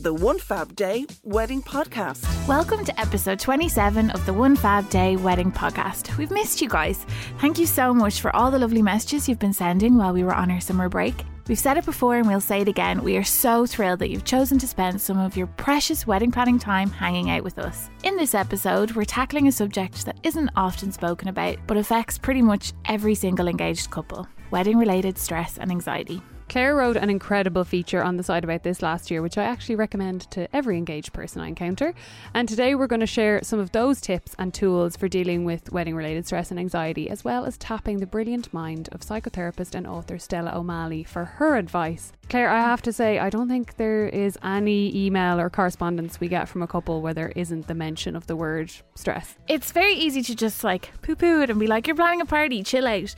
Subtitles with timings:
[0.00, 2.26] The One Fab Day Wedding Podcast.
[2.48, 6.16] Welcome to episode 27 of the One Fab Day Wedding Podcast.
[6.16, 7.06] We've missed you guys.
[7.40, 10.34] Thank you so much for all the lovely messages you've been sending while we were
[10.34, 11.24] on our summer break.
[11.46, 13.02] We've said it before and we'll say it again.
[13.02, 16.58] We are so thrilled that you've chosen to spend some of your precious wedding planning
[16.58, 17.88] time hanging out with us.
[18.02, 22.42] In this episode, we're tackling a subject that isn't often spoken about, but affects pretty
[22.42, 26.22] much every single engaged couple wedding related stress and anxiety.
[26.48, 29.76] Claire wrote an incredible feature on the site about this last year, which I actually
[29.76, 31.92] recommend to every engaged person I encounter.
[32.32, 35.70] And today we're going to share some of those tips and tools for dealing with
[35.72, 39.86] wedding related stress and anxiety, as well as tapping the brilliant mind of psychotherapist and
[39.86, 42.12] author Stella O'Malley for her advice.
[42.30, 46.28] Claire, I have to say, I don't think there is any email or correspondence we
[46.28, 49.36] get from a couple where there isn't the mention of the word stress.
[49.48, 52.26] It's very easy to just like poo poo it and be like, you're planning a
[52.26, 53.14] party, chill out.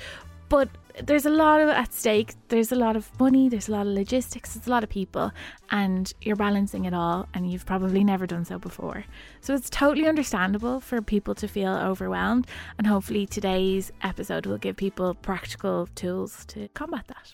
[0.48, 0.68] But
[1.02, 2.34] there's a lot of at stake.
[2.48, 5.32] There's a lot of money, there's a lot of logistics, there's a lot of people,
[5.70, 9.04] and you're balancing it all, and you've probably never done so before.
[9.40, 12.46] So it's totally understandable for people to feel overwhelmed,
[12.78, 17.32] and hopefully today's episode will give people practical tools to combat that.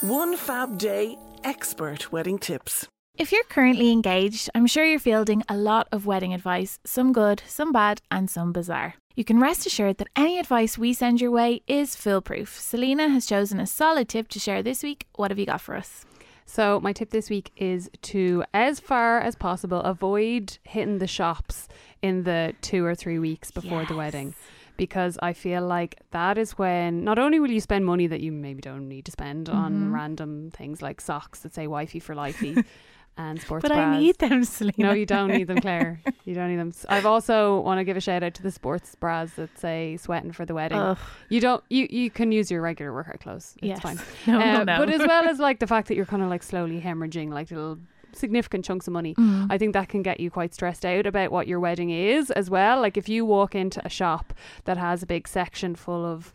[0.00, 2.86] One Fab Day Expert Wedding Tips.
[3.16, 7.42] If you're currently engaged, I'm sure you're fielding a lot of wedding advice, some good,
[7.48, 8.94] some bad, and some bizarre.
[9.14, 12.58] You can rest assured that any advice we send your way is foolproof.
[12.60, 15.06] Celina has chosen a solid tip to share this week.
[15.16, 16.04] What have you got for us?
[16.46, 21.68] So, my tip this week is to, as far as possible, avoid hitting the shops
[22.00, 23.88] in the two or three weeks before Yes.
[23.88, 24.34] the wedding.
[24.78, 28.30] Because I feel like that is when not only will you spend money that you
[28.30, 29.92] maybe don't need to spend on Mhm.
[29.92, 32.64] random things like socks that say wifey for lifey
[33.18, 34.74] and sports But I need them, Celina.
[34.78, 36.00] No, you don't need them, Claire.
[36.24, 36.74] You don't need them.
[36.90, 40.30] I've also want to give a shout out to the sports bras that say "sweating
[40.32, 40.98] for the wedding." Ugh,
[41.30, 41.64] You don't.
[41.70, 43.54] You you can use your regular workout clothes.
[43.56, 43.80] It's yes.
[43.80, 43.98] fine.
[44.26, 44.78] No, Uh, no, no.
[44.78, 47.50] But as well as like the fact that you're kind of like slowly hemorrhaging like
[47.50, 47.78] little
[48.12, 49.14] significant chunks of money.
[49.14, 49.46] Mm.
[49.50, 52.50] I think that can get you quite stressed out about what your wedding is as
[52.50, 52.80] well.
[52.80, 56.32] Like if you walk into a shop that has a big section full of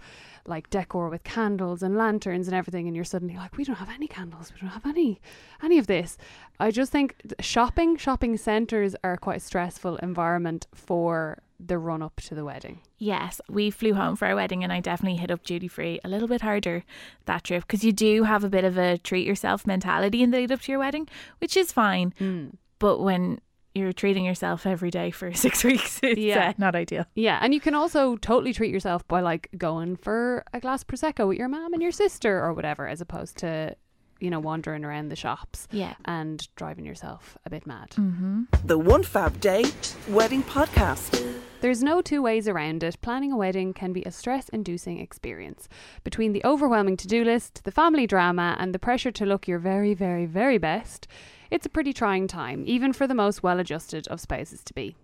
[0.48, 3.90] like decor with candles and lanterns and everything and you're suddenly like we don't have
[3.90, 5.22] any candles we don't have any
[5.64, 6.18] any of this.
[6.60, 12.02] I just think th- shopping shopping centers are quite a stressful environment for the run
[12.02, 12.82] up to the wedding.
[12.98, 16.10] Yes, we flew home for our wedding, and I definitely hit up duty free a
[16.10, 16.84] little bit harder
[17.26, 20.38] that trip because you do have a bit of a treat yourself mentality in the
[20.38, 21.08] lead up to your wedding,
[21.40, 22.14] which is fine.
[22.18, 22.48] Hmm.
[22.80, 23.40] But when
[23.76, 26.50] you're treating yourself every day for six weeks, it's Yeah.
[26.50, 27.06] uh, not ideal.
[27.16, 31.28] Yeah, and you can also totally treat yourself by like going for a glass prosecco
[31.28, 33.76] with your mom and your sister or whatever, as opposed to,
[34.20, 35.96] you know, wandering around the shops Yeah.
[36.06, 37.90] and driving yourself a bit mad.
[37.92, 38.44] Mm-hmm.
[38.66, 39.66] The One Fab Day
[40.10, 41.40] Wedding Podcast.
[41.62, 43.02] There's no two ways around it.
[43.02, 45.70] Planning a wedding can be a stress inducing experience.
[46.04, 49.60] Between the overwhelming to do list, the family drama, and the pressure to look your
[49.60, 51.08] very, very, very best,
[51.54, 54.96] it's a pretty trying time, even for the most well adjusted of spouses to be.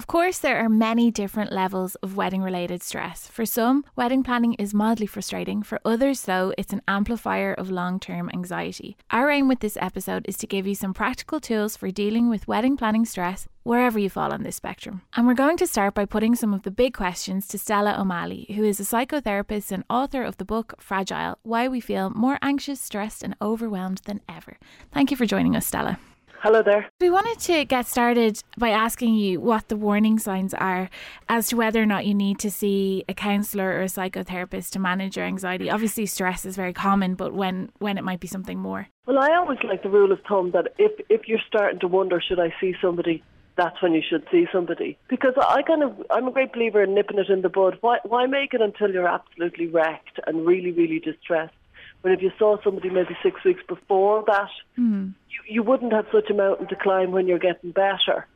[0.00, 3.26] Of course, there are many different levels of wedding related stress.
[3.26, 5.62] For some, wedding planning is mildly frustrating.
[5.62, 8.96] For others, though, it's an amplifier of long term anxiety.
[9.10, 12.48] Our aim with this episode is to give you some practical tools for dealing with
[12.48, 15.02] wedding planning stress wherever you fall on this spectrum.
[15.16, 18.46] And we're going to start by putting some of the big questions to Stella O'Malley,
[18.56, 22.80] who is a psychotherapist and author of the book Fragile Why We Feel More Anxious,
[22.80, 24.56] Stressed, and Overwhelmed Than Ever.
[24.92, 25.98] Thank you for joining us, Stella.
[26.42, 26.88] Hello there.
[27.02, 30.88] We wanted to get started by asking you what the warning signs are
[31.28, 34.78] as to whether or not you need to see a counsellor or a psychotherapist to
[34.78, 35.70] manage your anxiety.
[35.70, 38.88] Obviously, stress is very common, but when, when it might be something more.
[39.06, 42.22] Well, I always like the rule of thumb that if if you're starting to wonder
[42.26, 43.22] should I see somebody,
[43.56, 44.96] that's when you should see somebody.
[45.08, 47.76] Because I kind of I'm a great believer in nipping it in the bud.
[47.82, 51.54] Why why make it until you're absolutely wrecked and really really distressed
[52.02, 54.48] But if you saw somebody maybe six weeks before that,
[54.78, 55.12] Mm.
[55.28, 58.26] you, you wouldn't have such a mountain to climb when you're getting better.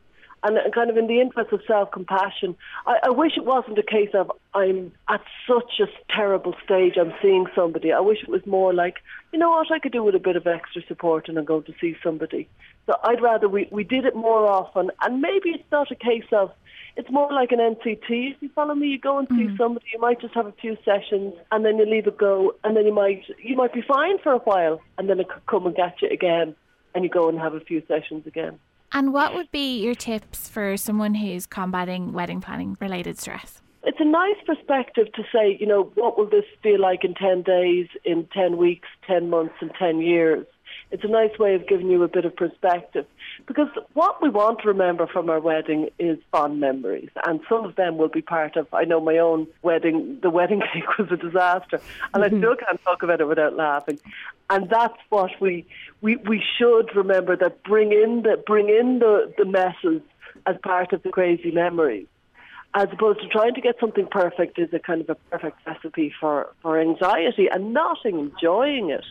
[0.43, 2.55] And, and kind of in the interest of self-compassion,
[2.85, 7.13] I, I wish it wasn't a case of I'm at such a terrible stage, I'm
[7.21, 7.91] seeing somebody.
[7.91, 8.97] I wish it was more like,
[9.33, 11.63] you know what, I could do with a bit of extra support and I'm going
[11.63, 12.47] to see somebody.
[12.85, 14.91] So I'd rather we, we did it more often.
[15.01, 16.51] And maybe it's not a case of,
[16.95, 18.35] it's more like an NCT.
[18.35, 19.57] If you follow me, you go and see mm.
[19.57, 22.77] somebody, you might just have a few sessions and then you leave it go and
[22.77, 25.65] then you might, you might be fine for a while and then it could come
[25.65, 26.55] and get you again
[26.93, 28.59] and you go and have a few sessions again.
[28.95, 33.61] And what would be your tips for someone who's combating wedding planning related stress?
[33.83, 37.41] It's a nice perspective to say, you know, what will this feel like in 10
[37.41, 40.47] days, in 10 weeks, 10 months, and 10 years?
[40.91, 43.05] It's a nice way of giving you a bit of perspective.
[43.47, 47.09] Because what we want to remember from our wedding is fond memories.
[47.25, 50.61] And some of them will be part of, I know my own wedding, the wedding
[50.73, 51.79] cake was a disaster.
[52.13, 52.39] And I mm-hmm.
[52.39, 53.99] still can't talk about it without laughing.
[54.49, 55.65] And that's what we,
[56.01, 60.01] we, we should remember that bring in the, bring in the, the messes
[60.45, 62.07] as part of the crazy memories
[62.75, 66.13] as opposed to trying to get something perfect is a kind of a perfect recipe
[66.19, 69.05] for, for anxiety and not enjoying it.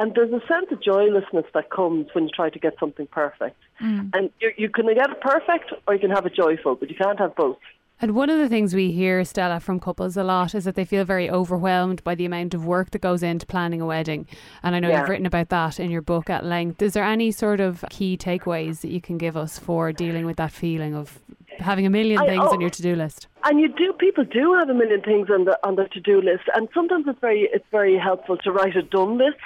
[0.00, 3.60] And there's a sense of joylessness that comes when you try to get something perfect.
[3.82, 4.10] Mm.
[4.14, 6.96] And you, you can get it perfect or you can have it joyful, but you
[6.96, 7.58] can't have both.
[8.00, 10.86] And one of the things we hear, Stella, from couples a lot is that they
[10.86, 14.26] feel very overwhelmed by the amount of work that goes into planning a wedding.
[14.62, 15.00] And I know Yeah.
[15.00, 16.80] you've written about that in your book at length.
[16.80, 20.38] Is there any sort of key takeaways that you can give us for dealing with
[20.38, 21.18] that feeling of
[21.58, 22.54] having a million I- things oh.
[22.54, 23.26] on your to do list?
[23.44, 26.22] And you do people do have a million things on the on their to do
[26.22, 29.36] list, and sometimes it's very it's very helpful to write a done list.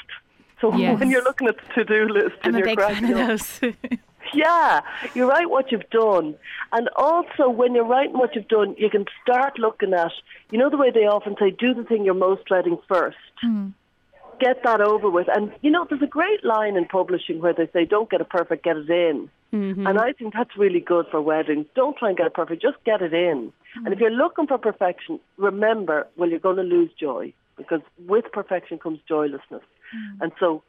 [0.64, 0.98] So Yes.
[1.00, 3.60] when you're looking at the to do list I'm and you're cracking of up, those.
[4.32, 4.80] Yeah,
[5.14, 6.34] you write what you've done.
[6.72, 10.10] And also, when you're writing what you've done, you can start looking at,
[10.50, 13.18] you know, the way they often say, do the thing you're most dreading first.
[13.42, 13.68] Hmm.
[14.40, 15.28] Get that over with.
[15.28, 18.30] And, you know, there's a great line in publishing where they say, don't get it
[18.30, 19.30] perfect, get it in.
[19.52, 19.86] Mm-hmm.
[19.86, 21.66] And I think that's really good for weddings.
[21.76, 23.52] Don't try and get it perfect, just get it in.
[23.76, 24.04] And if hmm.
[24.04, 28.98] you're looking for perfection, remember, well, you're going to lose joy because with perfection comes
[29.06, 29.62] joylessness.
[29.94, 30.18] Mm.
[30.20, 30.62] And so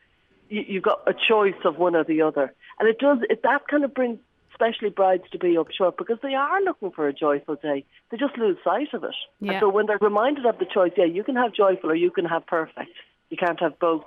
[0.50, 2.54] you, you've got a choice of one or the other.
[2.80, 4.20] And it does, it, that kind of brings
[4.56, 7.84] especially brides to be up short because they are looking for a joyful day.
[8.10, 9.16] They just lose sight of it.
[9.42, 9.52] Yeah.
[9.52, 12.10] And so when they're reminded of the choice, yeah, you can have joyful or you
[12.10, 12.92] can have perfect.
[13.30, 14.06] You can't have both.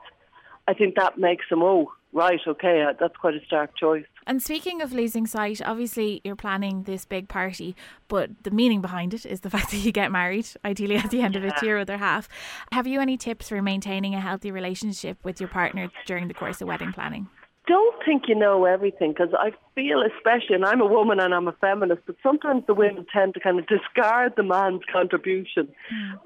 [0.67, 4.05] I think that makes them, oh, right, okay, uh, that's quite a stark choice.
[4.27, 7.75] And speaking of losing sight, obviously you're planning this big party,
[8.09, 11.23] but the meaning behind it is the fact that you get married, ideally at the
[11.23, 12.29] end of it to your other half.
[12.73, 16.61] Have you any tips for maintaining a healthy relationship with your partner during the course
[16.61, 17.29] of wedding planning?
[17.69, 21.49] don't think you know everything because I feel, especially, and I'm a woman and I'm
[21.49, 25.69] a feminist, but sometimes the women tend to kind of discard the man's contribution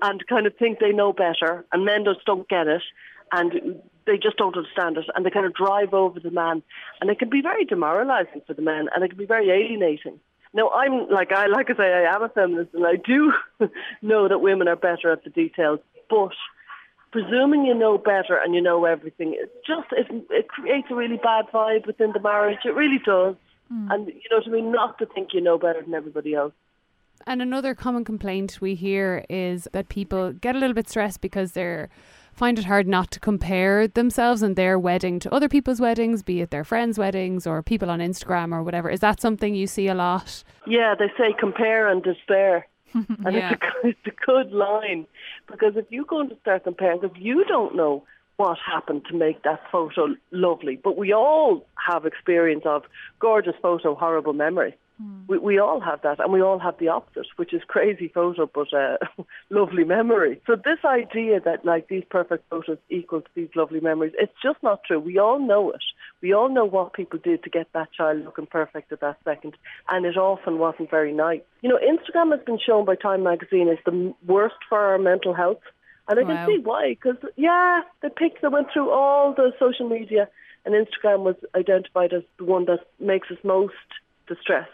[0.00, 2.82] and kind of think they know better, and men just don't get it,
[3.32, 6.62] and they just don't understand it, and they kind of drive over the man,
[7.00, 10.20] and it can be very demoralising for the men, and it can be very alienating.
[10.54, 13.32] Now, I'm like I like I say, I am a feminist, and I do
[14.02, 16.32] know that women are better at the details, but
[17.10, 21.18] presuming you know better and you know everything, it just it, it creates a really
[21.18, 22.60] bad vibe within the marriage.
[22.64, 23.36] It really does.
[23.68, 23.90] Hmm.
[23.90, 24.72] And you know what I mean?
[24.72, 26.52] Not to think you know better than everybody else.
[27.26, 31.52] And another common complaint we hear is that people get a little bit stressed because
[31.52, 31.88] they're
[32.32, 36.40] find it hard not to compare themselves and their wedding to other people's weddings, be
[36.40, 38.90] it their friends' weddings or people on Instagram or whatever.
[38.90, 40.42] Is that something you see a lot?
[40.66, 42.66] Yeah, they say compare and despair.
[42.94, 43.52] and Yeah.
[43.52, 45.06] it's, a, it's a good line
[45.50, 48.04] because if you're going to start comparing, because you don't know
[48.36, 52.82] what happened to make that photo lovely, but we all have experience of
[53.20, 54.74] gorgeous photo, horrible memory.
[55.26, 58.46] We, we all have that, and we all have the opposite, which is crazy photo
[58.52, 58.98] but uh,
[59.50, 60.40] lovely memory.
[60.46, 64.84] So this idea that like these perfect photos equals these lovely memories, it's just not
[64.84, 65.00] true.
[65.00, 65.82] We all know it.
[66.20, 69.54] We all know what people did to get that child looking perfect at that second,
[69.88, 71.40] and it often wasn't very nice.
[71.62, 75.34] You know, Instagram has been shown by Time Magazine as the worst for our mental
[75.34, 75.62] health,
[76.08, 76.28] and I Wow.
[76.28, 76.90] can see why.
[76.90, 80.28] Because yeah, they picked, they went through all the social media,
[80.64, 83.74] and Instagram was identified as the one that makes us most
[84.28, 84.70] distressed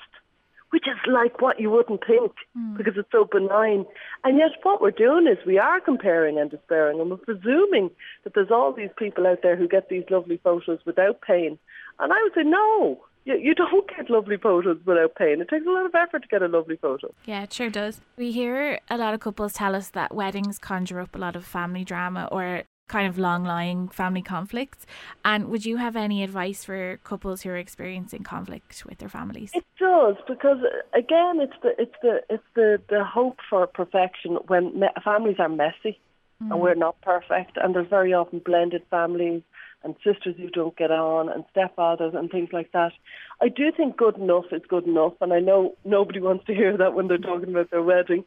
[0.70, 2.76] which is like what you wouldn't think hmm.
[2.76, 3.86] because it's so benign.
[4.24, 7.90] And yet, what we're doing is we are comparing and despairing, and we're presuming
[8.24, 11.58] that there's all these people out there who get these lovely photos without pain.
[12.00, 15.40] And I would say, no, you, you don't get lovely photos without pain.
[15.40, 17.12] It takes a lot of effort to get a lovely photo.
[17.24, 18.00] Yeah, it sure does.
[18.16, 21.44] We hear a lot of couples tell us that weddings conjure up a lot of
[21.44, 24.86] family drama or kind of long lying family conflicts.
[25.24, 29.52] And would you have any advice for couples who are experiencing conflict with their families?
[29.54, 34.38] It does because uh, again, it's the it's the it's the the hope for perfection
[34.46, 36.00] when me- families are messy.
[36.42, 36.50] mm.
[36.50, 37.56] and we're not perfect.
[37.56, 39.42] And there's very often blended families
[39.84, 42.92] and sisters who don't get on and stepfathers and things like that.
[43.40, 46.76] I do think good enough is good enough, and I know nobody wants to hear
[46.76, 48.24] that when they're talking about their wedding.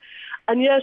[0.47, 0.81] And yet,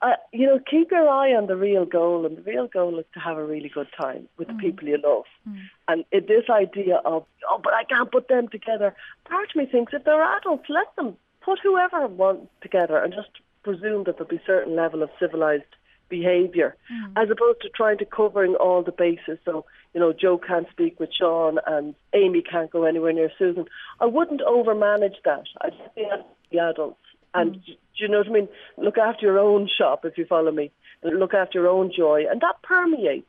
[0.00, 3.04] uh, you know, keep your eye on the real goal, and the real goal is
[3.14, 4.56] to have a really good time with mm.
[4.56, 5.24] the people you love.
[5.48, 5.58] Mm.
[5.88, 8.94] And it, this idea of, oh, but I can't put them together.
[9.24, 13.30] Part of me thinks if they're adults, let them put whoever wants together and just
[13.64, 15.64] presume that there'll be a certain level of civilized
[16.08, 17.12] behaviour, mm.
[17.16, 19.38] as opposed to trying to covering all the bases.
[19.44, 19.64] So,
[19.94, 23.64] you know, Joe can't speak with Sean and Amy can't go anywhere near Susan.
[24.00, 25.44] I wouldn't overmanage that.
[25.60, 26.06] I'd be
[26.52, 27.00] the adults.
[27.34, 27.64] And mm.
[27.64, 28.48] do you know what I mean?
[28.76, 30.70] Look after your own shop, if you follow me.
[31.02, 32.24] Look after your own joy.
[32.30, 33.26] And that permeates.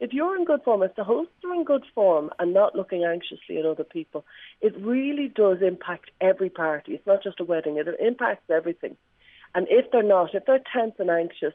[0.00, 3.04] If you're in good form, if the hosts are in good form and not looking
[3.04, 4.24] anxiously at other people,
[4.62, 6.94] it really does impact every party.
[6.94, 8.96] It's not just a wedding, it impacts everything.
[9.54, 11.52] And if they're not, if they're tense and anxious,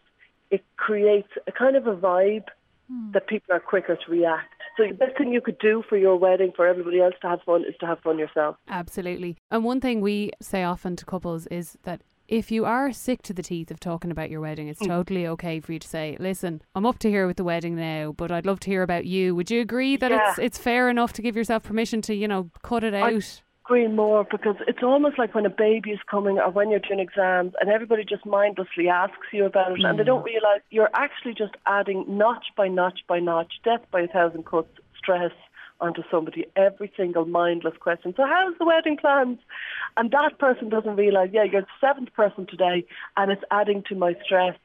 [0.52, 2.46] it creates a kind of a vibe
[2.92, 3.14] mm.
[3.14, 4.54] that people are quicker to react.
[4.78, 7.42] So the best thing you could do for your wedding, for everybody else to have
[7.46, 8.58] fun, is to have fun yourself.
[8.68, 9.38] Absolutely.
[9.50, 13.34] And one thing we say often to couples is that if you are sick to
[13.34, 14.88] the teeth of talking about your wedding, it's mm.
[14.88, 18.14] totally okay for you to say, "Listen, I'm up to here with the wedding now,
[18.14, 20.30] but I'd love to hear about you." Would you agree that yeah.
[20.30, 23.42] it's it's fair enough to give yourself permission to, you know, cut it out?
[23.68, 26.80] I, agree more because it's almost like when a baby is coming or when you're
[26.80, 29.90] doing exams and everybody just mindlessly asks you about it mm.
[29.90, 30.26] and they don't mm.
[30.26, 34.70] realise you're actually just adding notch by notch by notch, death by a thousand cuts,
[34.98, 35.32] stress
[35.82, 38.14] onto somebody every single mindless question.
[38.16, 39.40] So how's the wedding plans?
[39.98, 42.86] And that person doesn't realise, yeah, you're the seventh person today
[43.18, 44.58] and it's adding to my stress.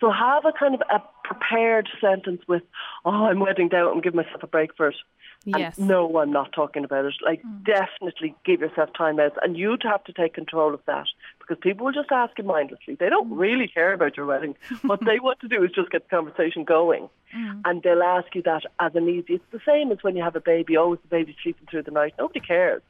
[0.00, 2.62] So have a kind of a prepared sentence with,
[3.04, 4.96] oh, I'm wedding day, and give myself a break for it.
[5.44, 5.78] Yes.
[5.78, 7.14] And no, I'm not talking about it.
[7.24, 7.64] Like, mm.
[7.64, 11.06] definitely give yourself time out, and you'd have to take control of that
[11.38, 12.96] because people will just ask you mindlessly.
[12.96, 13.38] They don't mm.
[13.38, 14.56] really care about your wedding.
[14.82, 17.60] what they want to do is just get the conversation going, mm.
[17.64, 19.34] and they'll ask you that as an easy.
[19.34, 20.76] It's the same as when you have a baby.
[20.76, 22.14] Oh, is the baby sleeping through the night?
[22.18, 22.82] Nobody cares.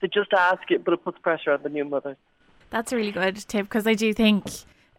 [0.00, 2.16] They just ask it, but it puts pressure on the new mother.
[2.70, 4.46] That's a really good tip because I do think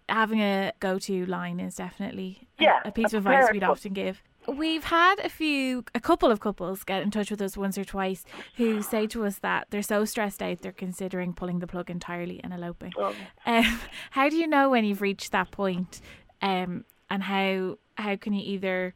[0.09, 4.21] having a go-to line is definitely yeah, a, a piece of advice we'd often give.
[4.47, 7.85] We've had a few, a couple of couples get in touch with us once or
[7.85, 8.25] twice
[8.57, 12.41] who say to us that they're so stressed out they're considering pulling the plug entirely
[12.43, 12.91] and eloping.
[12.97, 13.15] Oh.
[13.45, 13.79] Um,
[14.11, 16.01] how do you know when you've reached that point,
[16.41, 18.95] um, and how how can you either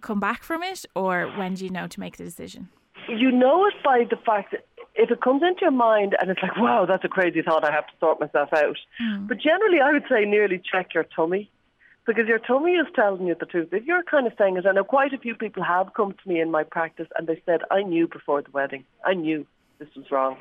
[0.00, 2.68] come back from it, or when do you know to make the decision?
[3.08, 6.42] You know it by the fact that if it comes into your mind and it's
[6.42, 8.76] like, wow, that's a crazy thought, I have to sort myself out.
[9.00, 9.28] Mm.
[9.28, 11.50] But generally, I would say nearly check your tummy
[12.10, 13.68] because your tummy is telling you the truth.
[13.70, 16.28] If you're kind of saying it, I know quite a few people have come to
[16.28, 19.46] me in my practice and they said, I knew before the wedding, I knew
[19.78, 20.36] this was wrong,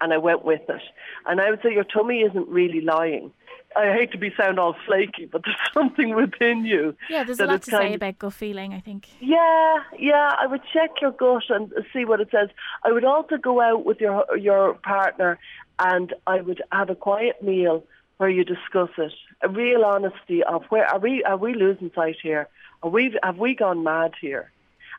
[0.00, 0.82] and I went with it.
[1.26, 3.30] And I would say your tummy isn't really lying.
[3.76, 6.96] I hate to be sound all flaky, but there's something within you.
[7.08, 9.06] Yeah, there's a lot to say about gut feeling, I think.
[9.20, 10.34] Yeah, yeah.
[10.36, 12.48] I would check your gut and see what it says.
[12.84, 15.38] I would also go out with your your partner
[15.78, 17.84] and I would have a quiet meal
[18.16, 19.12] where you discuss it.
[19.42, 22.48] A real honesty of where are we are we losing sight here?
[22.82, 24.50] Are we have we gone mad here?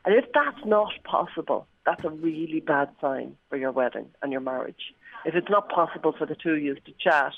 [0.04, 4.42] And if that's not possible, that's a really bad sign for your wedding and your
[4.42, 4.92] marriage
[5.24, 7.32] if it's not possible for the two of you to chat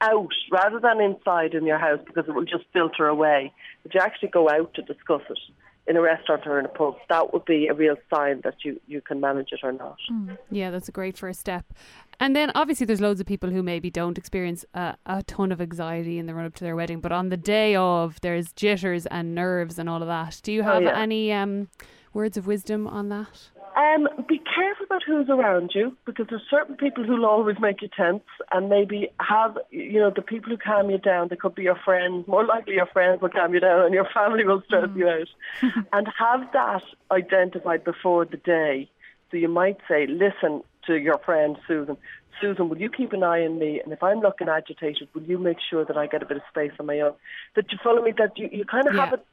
[0.00, 4.00] out rather than inside in your house because it will just filter away, but you
[4.00, 5.38] actually go out to discuss it
[5.86, 8.80] in a restaurant or in a pub, that would be a real sign that you,
[8.86, 9.98] you can manage it or not.
[10.10, 10.38] Mm.
[10.50, 11.72] Yeah, that's a great first step.
[12.20, 15.60] And then obviously there's loads of people who maybe don't experience a, a ton of
[15.60, 19.06] anxiety in the run up to their wedding, but on the day of there's jitters
[19.06, 20.40] and nerves and all of that.
[20.44, 21.00] Do you oh, have oh, yeah.
[21.00, 21.68] any um,
[22.12, 23.50] words of wisdom on that?
[23.76, 27.88] Um, be careful about who's around you because there's certain people who'll always make you
[27.88, 31.28] tense and maybe have, you know, the people who calm you down.
[31.28, 32.28] They could be your friends.
[32.28, 34.96] More likely your friends will calm you down and your family will stress mm.
[34.96, 35.82] you out.
[35.92, 38.90] and have that identified before the day.
[39.30, 41.96] So you might say, listen to your friend Susan.
[42.40, 43.80] Susan, will you keep an eye on me?
[43.82, 46.42] And if I'm looking agitated, will you make sure that I get a bit of
[46.50, 47.14] space on my own?
[47.56, 49.04] That you follow me, that you, you kind of yeah.
[49.04, 49.26] have it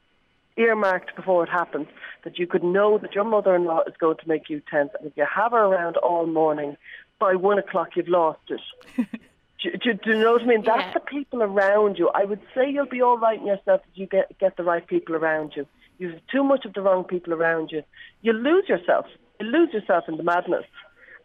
[0.60, 1.88] earmarked before it happens,
[2.24, 5.16] that you could know that your mother-in-law is going to make you tense, and if
[5.16, 6.76] you have her around all morning,
[7.18, 8.60] by one o'clock you've lost it.
[9.62, 10.62] do, do, do, you know what I mean?
[10.64, 12.10] That's the people around you.
[12.14, 14.86] I would say you'll be all right in yourself if you get get the right
[14.86, 15.66] people around you.
[15.98, 17.82] You have too much of the wrong people around you.
[18.22, 19.06] You lose yourself.
[19.38, 20.64] You lose yourself in the madness.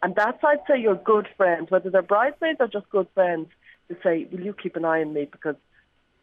[0.02, 3.48] And that's, I'd say, your good friends, whether they're bridesmaids or just good friends,
[3.88, 5.56] to say, will you keep an eye on me because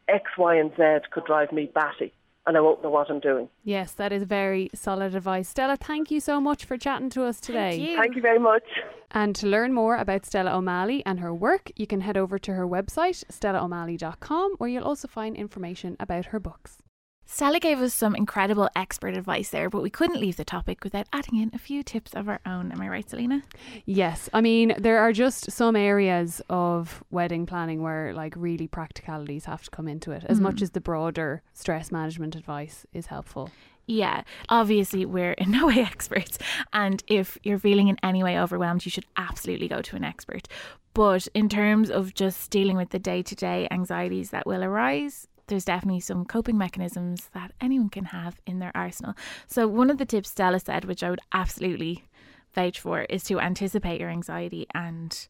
[0.07, 2.13] X, Y, and Z could drive me batty
[2.45, 3.49] and I won't know what I'm doing.
[3.63, 5.49] Yes, that is very solid advice.
[5.49, 7.77] Stella, thank you so much for chatting to us today.
[7.77, 8.63] Thank you, thank you very much.
[9.11, 12.53] And to learn more about Stella O'Malley and her work, you can head over to
[12.53, 16.79] her website, stellaomalley.com, where you'll also find information about her books.
[17.25, 21.07] Stella gave us some incredible expert advice there, but we couldn't leave the topic without
[21.11, 22.71] adding in a few tips of our own.
[22.71, 23.41] Am I right, Celina?
[23.85, 24.29] Yes.
[24.33, 29.63] I mean, there are just some areas of wedding planning where, like, really practicalities have
[29.63, 30.61] to come into it, as much Mm.
[30.61, 33.49] as the broader stress management advice is helpful.
[33.87, 36.37] Yeah, obviously, we're in no way experts.
[36.71, 40.47] And if you're feeling in any way overwhelmed, you should absolutely go to an expert.
[40.93, 45.27] But in terms of just dealing with the day to day anxieties that will arise,
[45.47, 49.13] there's definitely some coping mechanisms that anyone can have in their arsenal.
[49.47, 52.05] So, one of the tips Stella said, which I would absolutely
[52.53, 55.27] vouch for, is to anticipate your anxiety and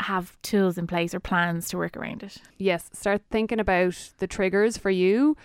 [0.00, 2.38] have tools in place or plans to work around it.
[2.58, 5.36] Yes, start thinking about the triggers for you,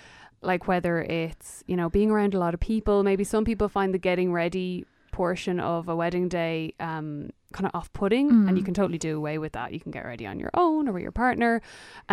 [0.42, 3.04] like whether it's, you know, being around a lot of people.
[3.04, 4.86] Maybe some people find the getting ready
[5.22, 8.66] portion of a wedding day um, kind of off putting, and you Mm.
[8.68, 9.72] can totally do away with that.
[9.76, 11.54] You can get ready on your own or with your partner.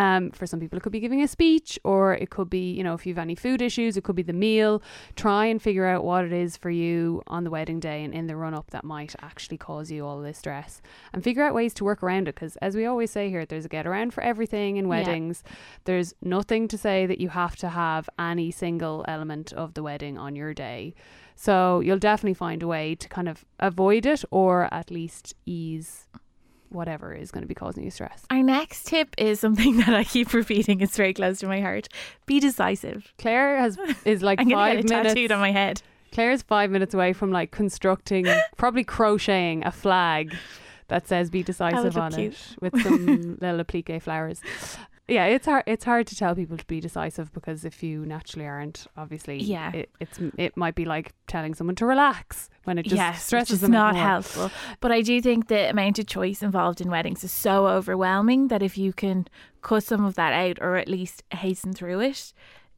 [0.05, 2.85] Um, for some people, it could be giving a speech, or it could be, you
[2.87, 4.81] know, if you have any food issues, it could be the meal.
[5.17, 8.27] Try and figure out what it is for you on the wedding day and in
[8.29, 10.81] the run up that might actually cause you all this stress
[11.13, 12.35] and figure out ways to work around it.
[12.37, 14.91] Because as we always say here, there's a get around for everything in Yeah.
[14.97, 15.43] weddings.
[15.85, 20.17] There's nothing to say that you have to have any single element of the wedding
[20.17, 20.95] on your day.
[21.35, 26.07] So you'll definitely find a way to kind of avoid it or at least ease
[26.71, 28.25] whatever is going to be causing you stress.
[28.31, 30.81] Our next tip is something that I keep repeating.
[30.81, 31.89] It's very close to my heart.
[32.27, 33.13] Be decisive.
[33.19, 35.15] Claire has is like I'm five get minutes.
[35.15, 35.83] tattooed on my head.
[36.13, 38.27] Claire's five minutes away from like constructing,
[38.57, 40.35] probably crocheting a flag
[40.89, 42.33] that says "Be decisive" on cute.
[42.35, 44.41] it with some little applique flowers.
[45.07, 45.65] Yeah, it's hard.
[45.67, 49.71] It's hard to tell people to be decisive because if you naturally aren't, obviously, Yeah.
[49.73, 53.61] it, it's it might be like telling someone to relax when it just yes, stresses
[53.61, 54.03] them not more.
[54.03, 54.51] helpful.
[54.81, 58.63] But I do think the amount of choice involved in weddings is so overwhelming that
[58.63, 59.29] if you can
[59.61, 62.33] cut some of that out or at least hasten through it,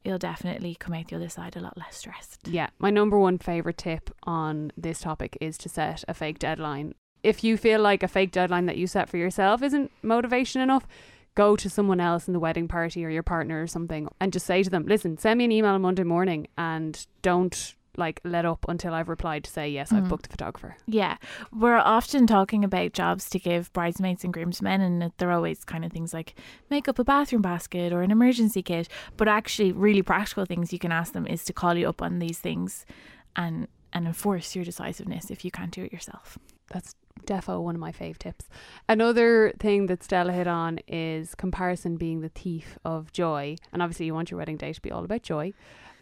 [0.04, 2.48] you'll definitely come out the other side a lot less stressed.
[2.48, 6.94] Yeah, my number one favorite tip on this topic is to set a fake deadline.
[7.22, 10.86] If you feel like a fake deadline that you set for yourself isn't motivation enough,
[11.36, 14.46] go to someone else in the wedding party or your partner or something and just
[14.46, 18.44] say to them, "Listen, send me an email on Monday morning and don't like let
[18.44, 20.08] up until I've replied to say yes, I've Mhm.
[20.08, 21.16] booked a photographer." Yeah,
[21.52, 25.92] we're often talking about jobs to give bridesmaids and groomsmen, and they're always kind of
[25.92, 26.34] things like
[26.68, 28.88] make up a bathroom basket or an emergency kit.
[29.16, 32.18] But actually, really practical things you can ask them is to call you up on
[32.18, 32.84] these things
[33.34, 36.36] and and enforce your decisiveness if you can't do it yourself.
[36.68, 36.94] That's
[37.26, 38.48] defo one of my fave tips.
[38.88, 43.56] Another thing that Stella hit on is comparison being the thief of joy.
[43.72, 45.52] And obviously you want your wedding day to be all about joy.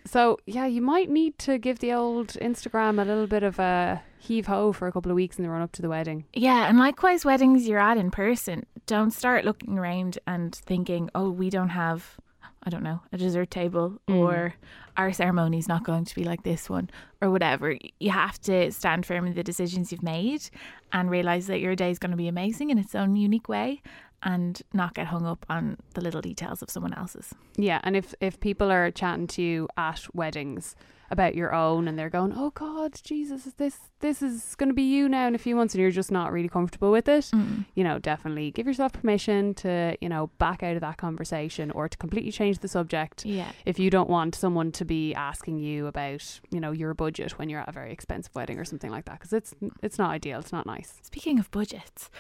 [0.07, 4.03] So yeah, you might need to give the old Instagram a little bit of a
[4.19, 6.27] heave ho for a couple of weeks in the run up to the wedding.
[6.35, 11.31] Yeah, and likewise, weddings you're at in person, don't start looking around and thinking, oh,
[11.31, 12.17] we don't have,
[12.63, 14.17] I don't know, a dessert table Mm.
[14.17, 14.55] or
[14.97, 17.77] our ceremony is not going to be like this one or whatever.
[17.99, 20.49] You have to stand firm in the decisions you've made
[20.93, 23.83] and realize that your day is going to be amazing in its own unique way
[24.23, 27.35] and not get hung up on the little details of someone else's.
[27.57, 30.75] Yeah, and if if people are chatting to you at weddings
[31.11, 34.83] about your own and they're going, "Oh God, Jesus, this this is going to be
[34.83, 37.31] you now in a few months," and you're just not really comfortable with it,
[37.75, 41.89] you know, definitely give yourself permission to you know back out of that conversation or
[41.89, 43.27] to completely change the subject.
[43.27, 43.53] Yeah.
[43.67, 47.49] If you don't want someone to be asking you about, you know, your budget when
[47.49, 50.40] you're at a very expensive wedding or something like that, because it's it's not ideal.
[50.40, 50.94] It's not nice.
[51.03, 52.11] Speaking of budgets,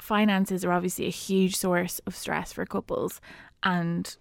[0.00, 3.20] finances are obviously a huge source of stress for couples.
[3.62, 4.16] And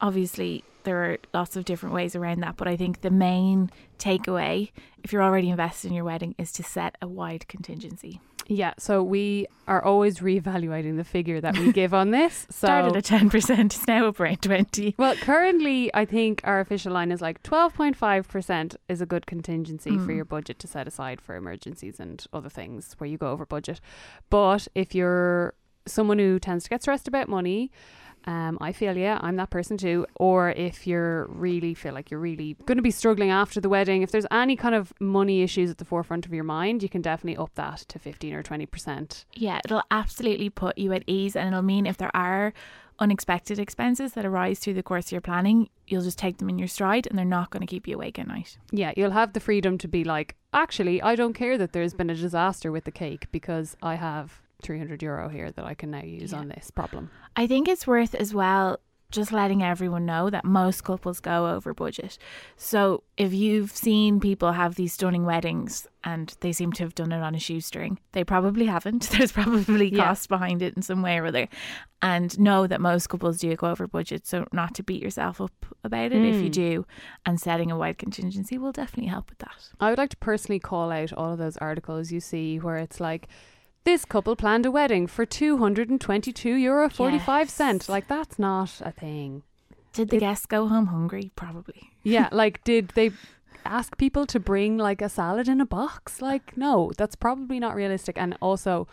[0.00, 2.56] obviously, there are lots of different ways around that.
[2.56, 4.70] But I think the main takeaway,
[5.02, 8.20] if you're already invested in your wedding, is to set a wide contingency.
[8.48, 8.74] Yeah.
[8.78, 12.46] So we are always reevaluating the figure that we give on this.
[12.50, 16.92] So Started at 10%, it's now up around 20 Well, currently, I think our official
[16.92, 20.16] line is like 12.5% is a good contingency for Mm.
[20.16, 23.80] your budget to set aside for emergencies and other things where you go over budget.
[24.30, 25.54] But if you're
[25.86, 27.70] someone who tends to get stressed about money,
[28.26, 30.06] um, I feel, yeah, I'm that person too.
[30.16, 34.02] Or if you're really feel like you're really going to be struggling after the wedding,
[34.02, 37.02] if there's any kind of money issues at the forefront of your mind, you can
[37.02, 39.24] definitely up that to 15 or 20%.
[39.34, 42.52] Yeah, it'll absolutely put you at ease and it'll mean if there are
[42.98, 46.58] unexpected expenses that arise through the course of your planning, you'll just take them in
[46.58, 48.58] your stride and they're not going to keep you awake at night.
[48.72, 52.10] Yeah, you'll have the freedom to be like, actually, I don't care that there's been
[52.10, 56.02] a disaster with the cake because I have 300 euro here that I can now
[56.02, 56.38] use Yeah.
[56.38, 57.10] on this problem.
[57.36, 58.78] I think it's worth as well
[59.12, 62.18] just letting everyone know that most couples go over budget.
[62.56, 67.12] So if you've seen people have these stunning weddings and they seem to have done
[67.12, 69.08] it on a shoestring, they probably haven't.
[69.12, 70.06] There's probably Yeah.
[70.08, 71.48] costs behind it in some way or other.
[72.02, 74.26] And know that most couples do go over budget.
[74.26, 75.52] So not to beat yourself up
[75.84, 76.52] about it if you Mm.
[76.52, 76.86] do.
[77.24, 79.70] And setting a wide contingency will definitely help with that.
[79.78, 82.98] I would like to personally call out all of those articles you see where it's
[82.98, 83.28] like,
[83.86, 87.82] this couple planned a wedding for 222 euro 45 cent.
[87.84, 87.88] Yes.
[87.88, 89.42] Like, that's not a thing.
[89.94, 91.30] Did the It- guests go home hungry?
[91.36, 91.90] Probably.
[92.02, 93.12] Yeah, like, did they
[93.64, 96.20] ask people to bring like a salad in a box?
[96.20, 98.18] Like, no, that's probably not realistic.
[98.18, 98.86] And also,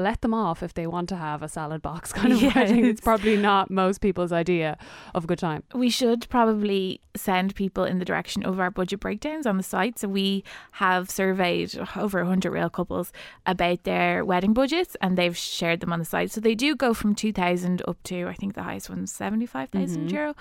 [0.00, 2.84] let them off if they want to have a salad box kind of wedding.
[2.86, 4.76] It's probably not most people's idea
[5.14, 5.62] of a good time.
[5.74, 9.98] We should probably send people in the direction of our budget breakdowns on the site.
[9.98, 13.12] So we have surveyed over 100 real couples
[13.46, 16.30] about their wedding budgets and they've shared them on the site.
[16.30, 20.12] So they do go from 2,000 up to, I think the highest one's 75,000 Mhm.
[20.12, 20.34] euro.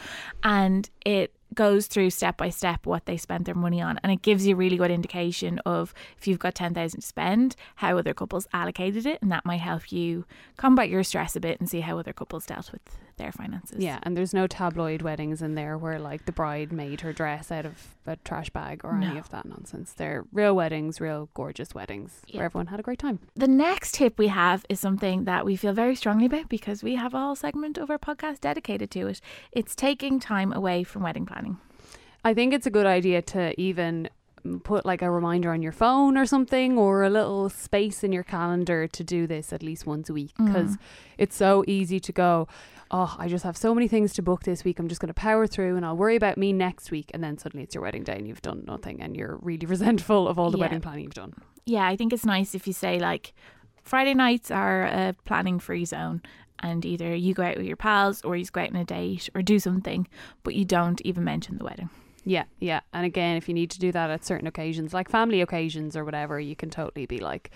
[0.43, 3.99] And it goes through step by step what they spent their money on.
[4.03, 7.55] And it gives you a really good indication of if you've got 10,000 to spend,
[7.75, 9.21] how other couples allocated it.
[9.21, 10.25] And that might help you
[10.57, 12.81] combat your stress a bit and see how other couples dealt with
[13.19, 13.77] their finances.
[13.79, 17.51] Yeah, and there's no tabloid weddings in there where like the bride made her dress
[17.51, 19.93] out of a trash bag or any of that nonsense.
[19.93, 22.37] They're real weddings, real gorgeous weddings Yeah.
[22.37, 23.19] where everyone had a great time.
[23.35, 26.95] The next tip we have is something that we feel very strongly about because we
[26.95, 29.21] have a whole segment of our podcast dedicated to it.
[29.51, 31.57] It's taking time away from wedding planning.
[32.25, 34.09] I think it's a good idea to even
[34.45, 38.11] mm, put like a reminder on your phone or something or a little space in
[38.11, 40.77] your calendar to do this at least once a week because
[41.17, 42.47] it's so easy to go
[42.91, 45.13] oh i just have so many things to book this week i'm just going to
[45.13, 48.03] power through and i'll worry about me next week and then suddenly it's your wedding
[48.03, 50.65] day and you've done nothing and you're really resentful of all the Yeah.
[50.65, 51.33] wedding planning you've done
[51.65, 53.33] Yeah, I think it's nice if you say like
[53.83, 56.21] Friday nights are a planning free zone
[56.61, 59.29] and either you go out with your pals or you go out on a date
[59.33, 60.07] or do something,
[60.43, 61.89] but you don't even mention the wedding.
[62.25, 62.81] Yeah, yeah.
[62.93, 66.03] And again, if you need to do that at certain occasions, like family occasions or
[66.03, 67.49] whatever, you can totally be like,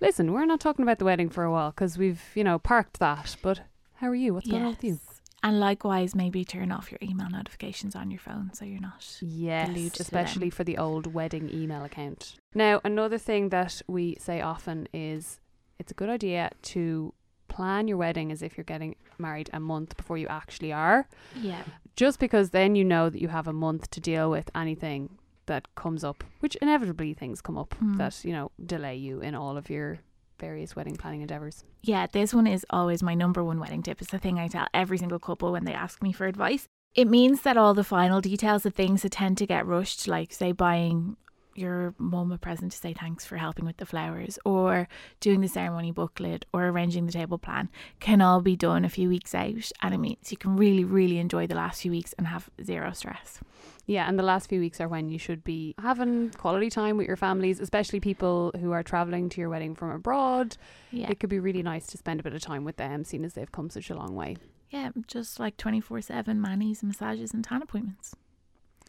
[0.00, 3.00] listen, we're not talking about the wedding for a while because we've, you know, parked
[3.00, 3.36] that.
[3.42, 3.62] But
[3.96, 4.34] how are you?
[4.34, 4.98] What's going on with you?
[5.42, 9.18] And likewise, maybe turn off your email notifications on your phone so you're not.
[9.20, 10.04] Yes, glued to them.
[10.04, 12.36] especially for the old wedding email account.
[12.54, 15.40] Now, another thing that we say often is
[15.78, 17.12] it's a good idea to
[17.48, 21.06] plan your wedding as if you're getting married a month before you actually are.
[21.36, 21.62] Yeah.
[21.94, 25.72] just because then you know that you have a month to deal with anything that
[25.76, 27.98] comes up, which inevitably things come up Mm.
[27.98, 29.98] that, you know, delay you in all of your
[30.38, 31.64] various wedding planning endeavors.
[31.82, 34.00] Yeah, this one is always my number one wedding tip.
[34.00, 36.66] It's the thing I tell every single couple when they ask me for advice.
[36.94, 40.32] It means that all the final details of things that tend to get rushed, like
[40.32, 41.16] say buying
[41.54, 44.88] your mum a present to say thanks for helping with the flowers, or
[45.20, 47.68] doing the ceremony booklet, or arranging the table plan,
[48.00, 49.70] can all be done a few weeks out.
[49.82, 52.92] And it means you can really, really enjoy the last few weeks and have zero
[52.92, 53.40] stress.
[53.86, 57.06] Yeah, and the last few weeks are when you should be having quality time with
[57.06, 60.56] your families, especially people who are traveling to your wedding from abroad.
[60.90, 61.10] Yeah.
[61.10, 63.34] It could be really nice to spend a bit of time with them, seeing as
[63.34, 64.36] they've come such a long way.
[64.70, 68.14] Yeah, just like 24 7 manis, massages, and tan appointments.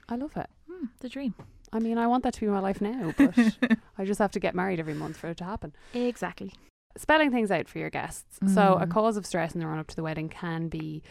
[0.07, 0.49] I love it.
[0.69, 1.35] Hmm, the dream.
[1.75, 3.37] I mean, I want that to be my life now, but
[3.97, 5.73] I just have to get married every month for it to happen.
[5.93, 6.53] Exactly.
[6.97, 8.39] spelling things out for your guests.
[8.53, 8.91] So, a Mm.
[8.91, 11.03] cause of stress in the run up to the wedding can be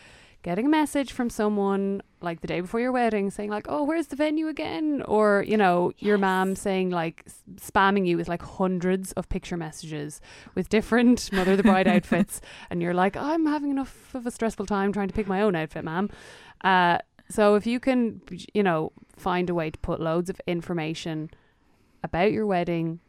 [0.42, 4.06] getting a message from someone like the day before your wedding saying, like, oh, where's
[4.08, 5.02] the venue again?
[5.06, 9.56] Or, you know, your mom saying, like, s- spamming you with like hundreds of picture
[9.58, 10.20] messages
[10.54, 12.40] with different Mother of the Bride outfits.
[12.70, 15.54] And you're like, I'm having enough of a stressful time trying to pick my own
[15.56, 16.08] outfit, ma'am.
[16.62, 16.98] Uh,
[17.34, 18.20] so, if you can,
[18.52, 21.30] you know, find a way to put loads of information
[22.04, 23.00] about your wedding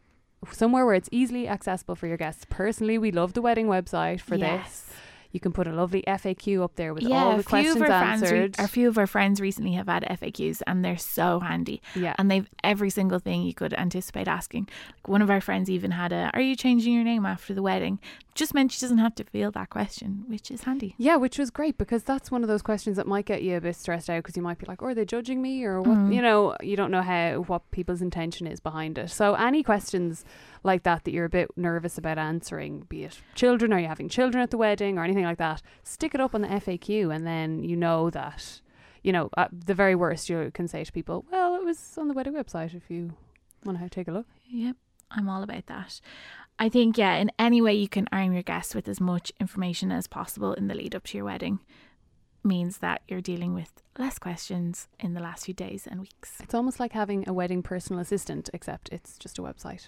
[0.52, 2.44] somewhere where it's easily accessible for your guests.
[2.50, 4.90] Personally, we love the wedding website for this.
[5.36, 8.28] You can put a lovely FAQ up there with yeah, all the questions friends, re-
[8.40, 8.56] answered.
[8.58, 11.82] a few of our friends recently have had FAQs, and they're so handy.
[11.94, 14.70] yeah, And they've every single thing you could anticipate asking.
[14.96, 17.62] Like one of our friends even had a, "Are you changing your name after the
[17.62, 18.00] wedding?"
[18.34, 20.96] Just meant she doesn't have to feel that question, which is handy.
[20.98, 23.62] yeah, which was great because that's one of those questions that might get you a
[23.62, 25.98] bit stressed out because you might be like, "Oh, are they judging me?" or what?
[25.98, 26.16] Mm.
[26.16, 29.10] You know, you don't know how what people's intention is behind it.
[29.10, 30.24] So any questions
[30.66, 34.10] like that that you're a bit nervous about answering, be it children, are you having
[34.10, 37.26] children at the wedding, or anything like that, stick it up on the FAQ, and
[37.26, 38.62] then you know that.
[39.04, 42.08] You know, at the very worst, you can say to people, "Well, it was on
[42.08, 43.14] the wedding website if you
[43.64, 44.78] want to take a look." Yep,
[45.12, 46.02] I'm all about that.
[46.58, 49.92] I think, yeah, in any way you can arm your guests with as much information
[49.92, 51.60] as possible in the lead up to your wedding
[52.44, 56.40] means that you're dealing with less questions in the last few days and weeks.
[56.42, 59.88] It's almost like having a wedding personal assistant, except it's just a website.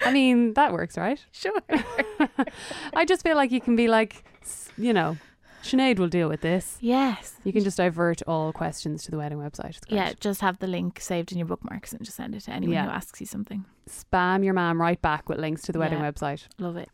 [0.00, 1.24] I mean, that works, right?
[1.32, 1.60] Sure.
[2.94, 4.24] I just feel like you can be like,
[4.76, 5.16] you know,
[5.62, 6.78] Sinead will deal with this.
[6.80, 7.34] yes.
[7.44, 9.78] You can just divert all questions to the wedding website.
[9.88, 12.74] Yeah, just have the link saved in your bookmarks and just send it to anyone
[12.74, 12.84] Yeah.
[12.84, 13.64] who asks you something.
[13.88, 16.10] Spam your mom right back with links to the wedding Yeah.
[16.10, 16.46] website.
[16.58, 16.88] Love it.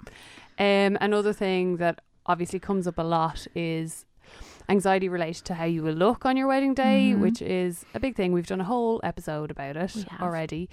[0.58, 4.06] Um, another thing that obviously comes up a lot is
[4.68, 7.20] Anxiety related to how you will look on your wedding day, Mhm.
[7.20, 8.33] which is a big thing.
[8.33, 10.70] We've done a whole episode about it already.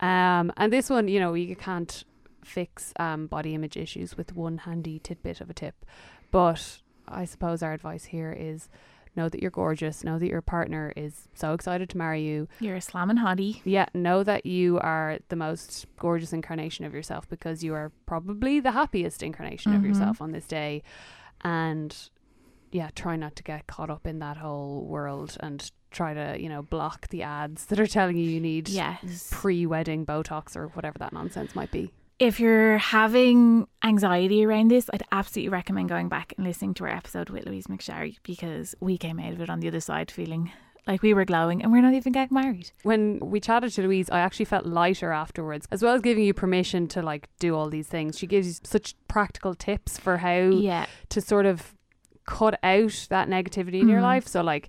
[0.00, 2.04] Um, and this one, you know, you can't
[2.42, 5.84] fix um, body image issues with one handy tidbit of a tip.
[6.30, 8.68] But I suppose our advice here is
[9.16, 12.48] know that you're gorgeous, know that your partner is so excited to marry you.
[12.60, 13.60] You're a slamming hottie.
[13.64, 18.58] Yeah, know that you are the most gorgeous incarnation of yourself because you are probably
[18.58, 19.86] the happiest incarnation of Mhm.
[19.88, 20.82] yourself on this day.
[21.42, 21.96] And
[22.74, 26.48] yeah, try not to get caught up in that whole world and try to, you
[26.48, 29.28] know, block the ads that are telling you you need Yes.
[29.30, 31.92] pre wedding Botox or whatever that nonsense might be.
[32.20, 36.90] if you're having anxiety around this, I'd absolutely recommend going back and listening to our
[36.90, 40.50] episode with Louise McSharry because we came out of it on the other side feeling
[40.86, 42.70] like we were glowing and we're not even getting married.
[42.82, 46.34] When we chatted to Louise, I actually felt lighter afterwards, as well as giving you
[46.34, 48.18] permission to like do all these things.
[48.18, 50.86] She gives you such practical tips for how Yeah.
[51.10, 51.74] to sort of
[52.26, 54.02] cut out that negativity in your Mhm.
[54.02, 54.26] life.
[54.26, 54.68] So like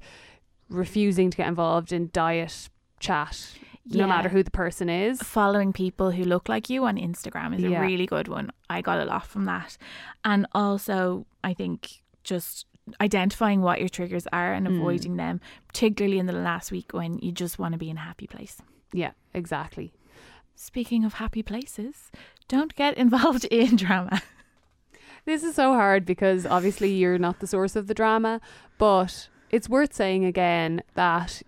[0.70, 4.02] refusing to get involved in diet chat, Yeah.
[4.04, 5.22] no matter who the person is.
[5.22, 7.80] Following people who look like you on Instagram is Yeah.
[7.80, 8.52] a really good one.
[8.70, 9.78] I got a lot from that.
[10.24, 12.66] And also, I think just
[13.02, 14.76] identifying what your triggers are and Mm.
[14.78, 18.02] avoiding them, particularly in the last week when you just want to be in a
[18.02, 18.62] happy place.
[18.94, 19.94] Yeah, exactly.
[20.56, 22.12] Speaking of happy places,
[22.48, 24.22] don't get involved in drama.
[25.26, 28.40] This is so hard because obviously you're not the source of the drama,
[28.78, 31.42] but it's worth saying again that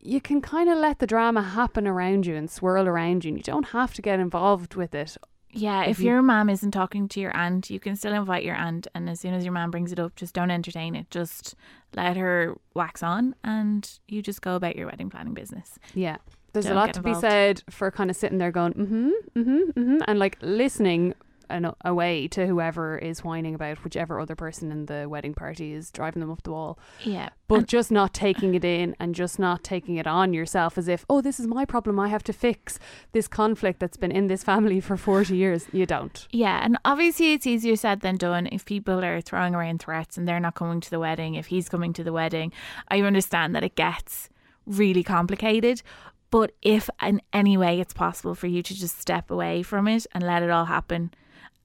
[0.00, 3.38] you can kind of let the drama happen around you and swirl around you and
[3.38, 5.16] you don't have to get involved with it.
[5.50, 8.44] Yeah, If if you- your mom isn't talking to your aunt, you can still invite
[8.44, 8.86] your aunt.
[8.94, 11.10] And as soon as your mom brings it up, just don't entertain it.
[11.10, 11.54] Just
[11.96, 15.78] let her wax on and you just go about your wedding planning business.
[15.94, 16.18] Yeah.
[16.52, 19.10] There's a Don't lot get to be said for kind of sitting there going, mm-hmm,
[19.36, 21.14] mm-hmm, mm-hmm, and like listening
[21.50, 25.90] an, away to whoever is whining about whichever other person in the wedding party is
[25.90, 26.78] driving them up the wall.
[27.04, 27.30] Yeah.
[27.46, 30.88] But And- just not taking it in and just not taking it on yourself as
[30.88, 31.98] if, oh, this is my problem.
[31.98, 32.78] I have to fix
[33.12, 35.66] this conflict that's been in this family for 40 years.
[35.72, 36.26] You don't.
[36.30, 40.26] Yeah, and obviously it's easier said than done if people are throwing around threats and
[40.28, 42.52] they're not coming to the wedding, if he's coming to the wedding.
[42.88, 44.28] I understand that it gets
[44.66, 45.82] really complicated,
[46.30, 50.06] but if in any way it's possible for you to just step away from it
[50.12, 51.10] and let it all happen.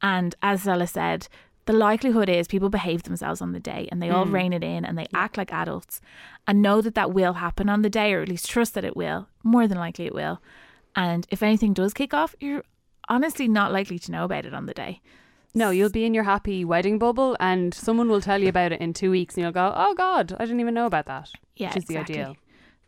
[0.03, 1.27] And as Stella said,
[1.65, 4.33] the likelihood is people behave themselves on the day and they all Mm.
[4.33, 6.01] rein it in and they act like adults
[6.45, 8.97] and know that that will happen on the day or at least trust that it
[8.97, 9.29] will.
[9.43, 10.41] More than likely it will.
[10.93, 12.63] And if anything does kick off, you're
[13.07, 15.01] honestly not likely to know about it on the day.
[15.55, 18.81] No, you'll be in your happy wedding bubble and someone will tell you about it
[18.81, 21.29] in two weeks and you'll go, oh, God, I didn't even know about that.
[21.55, 22.15] Yeah, which is exactly.
[22.15, 22.37] the ideal.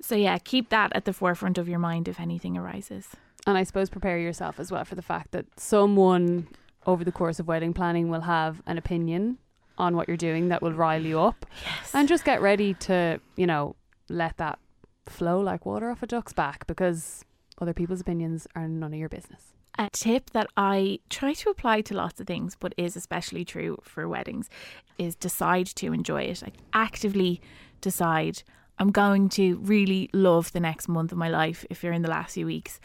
[0.02, 3.08] So yeah, keep that at the forefront of your mind if anything arises.
[3.48, 6.48] And I suppose prepare yourself as well for the fact that someone
[6.86, 9.38] over the course of wedding planning will have an opinion
[9.78, 11.46] on what you're doing that will rile you up.
[11.66, 11.92] Yes.
[11.94, 13.76] And just get ready to, you know,
[14.08, 14.60] let that
[15.06, 17.26] flow like water off a duck's back because
[17.60, 19.54] other people's opinions are none of your business.
[19.78, 23.78] a tip that I try to apply to lots of things, but is especially true
[23.84, 24.50] for weddings,
[24.98, 26.42] is decide to enjoy it.
[26.42, 27.42] Like actively
[27.82, 28.44] decide
[28.78, 32.10] I'm going to really love the next month of my life if you're in the
[32.10, 32.80] last few weeks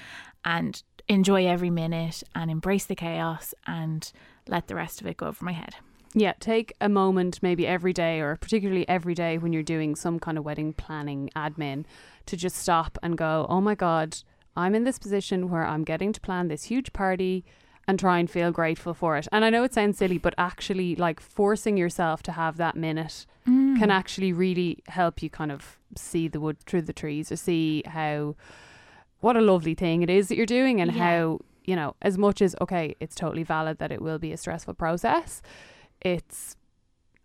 [0.45, 4.13] and enjoy every minute and embrace the chaos and
[4.47, 5.75] let the rest of it go over my head.
[6.15, 10.19] Yeah, take a moment maybe every day or particularly every day when you're doing some
[10.21, 11.85] kind of wedding planning admin
[12.27, 14.19] to just stop and go, "Oh my god,
[14.57, 17.45] I'm in this position where I'm getting to plan this huge party
[17.89, 20.97] and try and feel grateful for it." And I know it sounds silly, but actually
[20.97, 23.91] like forcing yourself to have that minute can mm.
[23.91, 28.35] actually really help you kind of see the wood through the trees or see how
[29.21, 31.03] what a lovely thing it is that you're doing and Yeah.
[31.05, 34.37] how you know as much as okay it's totally valid that it will be a
[34.37, 35.43] stressful process
[36.01, 36.57] it's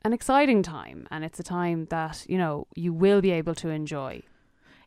[0.04, 3.70] an exciting time and it's a time that you know you will be able to
[3.70, 4.22] enjoy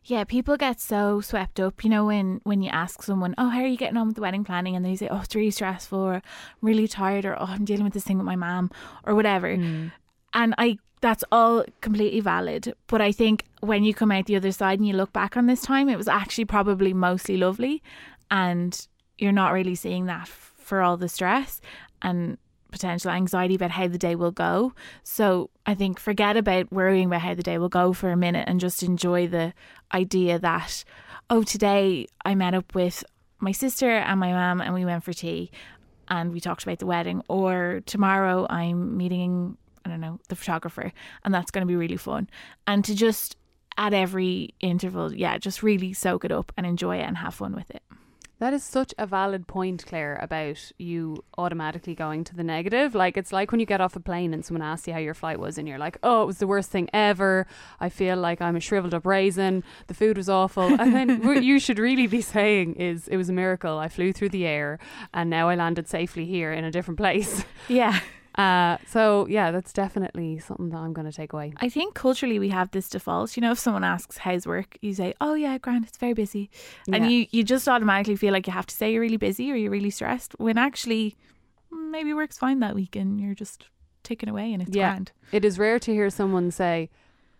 [0.05, 3.59] Yeah, people get so swept up, you know, when when you ask someone, "Oh, how
[3.61, 5.99] are you getting on with the wedding planning?" and they say, "Oh, it's really stressful,"
[5.99, 8.71] or "I'm really tired," or "Oh, I'm dealing with this thing with my mom,"
[9.07, 9.49] or whatever.
[9.57, 9.91] Mm.
[10.33, 14.51] And I that's all completely valid, but I think when you come out the other
[14.51, 17.81] side and you look back on this time, it was actually probably mostly lovely,
[18.29, 21.61] and you're not really seeing that for all the stress
[22.01, 22.37] and
[22.71, 24.73] potential anxiety about how the day will go.
[25.03, 28.47] So I think forget about worrying about how the day will go for a minute
[28.47, 29.53] and just enjoy the
[29.93, 30.83] idea that,
[31.29, 33.03] oh, today I met up with
[33.39, 35.49] my sister and my mum and we went for tea
[36.09, 37.23] and we talked about the wedding.
[37.27, 39.57] Or tomorrow I'm meeting,
[39.89, 40.91] I don't know, the photographer
[41.23, 42.29] and that's going to be really fun.
[42.67, 43.37] And to just
[43.77, 47.55] at every interval, yeah, just really soak it up and enjoy it and have fun
[47.55, 47.81] with it.
[48.39, 52.95] That is such a valid point, Claire, about you automatically going to the negative.
[52.95, 55.13] Like, it's like when you get off a plane and someone asks you how your
[55.13, 57.47] flight was, and you're like, oh, it was the worst thing ever.
[57.81, 59.61] I feel like I'm a shriveled up raisin.
[59.87, 60.63] The food was awful.
[60.63, 63.77] And then what you should really be saying is, it was a miracle.
[63.77, 64.79] I flew through the air
[65.13, 67.43] and now I landed safely here in a different place.
[67.67, 67.99] Yeah.
[68.39, 71.51] Uh, so, yeah, that's definitely something that I'm going to take away.
[71.57, 73.35] I think culturally we have this default.
[73.35, 76.49] You know, if someone asks how's work, you say, "Oh yeah, grand, it's very busy,"
[76.93, 77.09] and Yeah.
[77.09, 79.71] you you just automatically feel like you have to say you're really busy or you're
[79.71, 80.35] really stressed.
[80.39, 81.17] When actually,
[81.71, 83.67] maybe work's fine that week and you're just
[84.03, 84.89] taken away and it's Yeah.
[84.91, 85.11] grand.
[85.31, 86.89] It is rare to hear someone say,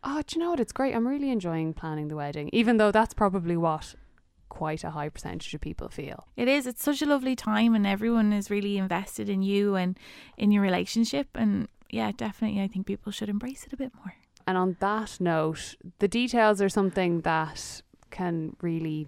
[0.03, 0.59] Oh, do you know what?
[0.59, 0.93] It's great.
[0.95, 3.95] I'm really enjoying planning the wedding, even though that's probably what
[4.49, 6.27] quite a high percentage of people feel.
[6.35, 6.67] It is.
[6.67, 9.97] It's such a lovely time, and everyone is really invested in you and
[10.37, 11.29] in your relationship.
[11.35, 14.15] And yeah, definitely, I think people should embrace it a bit more.
[14.45, 19.07] And on that note, the details are something that can really,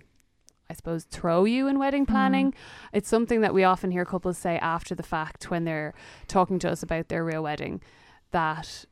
[0.69, 2.13] I suppose, throw you in wedding mm-hmm.
[2.13, 2.53] planning.
[2.93, 5.93] It's something that we often hear couples say after the fact when they're
[6.27, 7.81] talking to us about their real wedding
[8.31, 8.85] that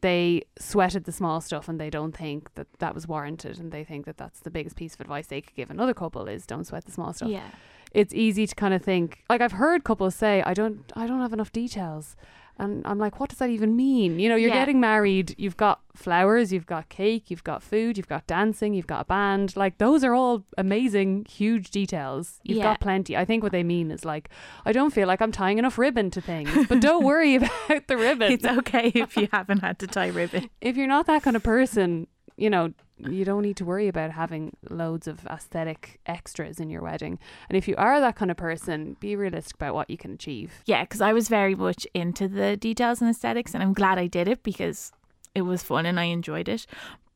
[0.00, 3.84] they sweated the small stuff and they don't think that that was warranted and they
[3.84, 6.66] think that that's the biggest piece of advice they could give another couple is don't
[6.66, 7.48] sweat the small stuff Yeah.
[7.92, 11.20] it's easy to kind of think like I've heard couples say I don't I don't
[11.20, 12.16] have enough details
[12.58, 14.54] and I'm like what does that even mean you know you're Yeah.
[14.60, 18.86] getting married you've got flowers you've got cake you've got food you've got dancing you've
[18.86, 22.64] got a band like those are all amazing huge details you've Yeah.
[22.64, 24.28] got plenty I think what they mean is like
[24.64, 27.96] I don't feel like I'm tying enough ribbon to things but don't worry about the
[27.96, 30.50] ribbon It's okay if you haven't had to tie ribbon.
[30.60, 34.12] if you're not that kind of person, you know, you don't need to worry about
[34.12, 37.18] having loads of aesthetic extras in your wedding.
[37.48, 40.62] And if you are that kind of person, be realistic about what you can achieve.
[40.66, 44.06] Yeah, because I was very much into the details and aesthetics, and I'm glad I
[44.06, 44.92] did it because
[45.34, 46.66] it was fun and I enjoyed it.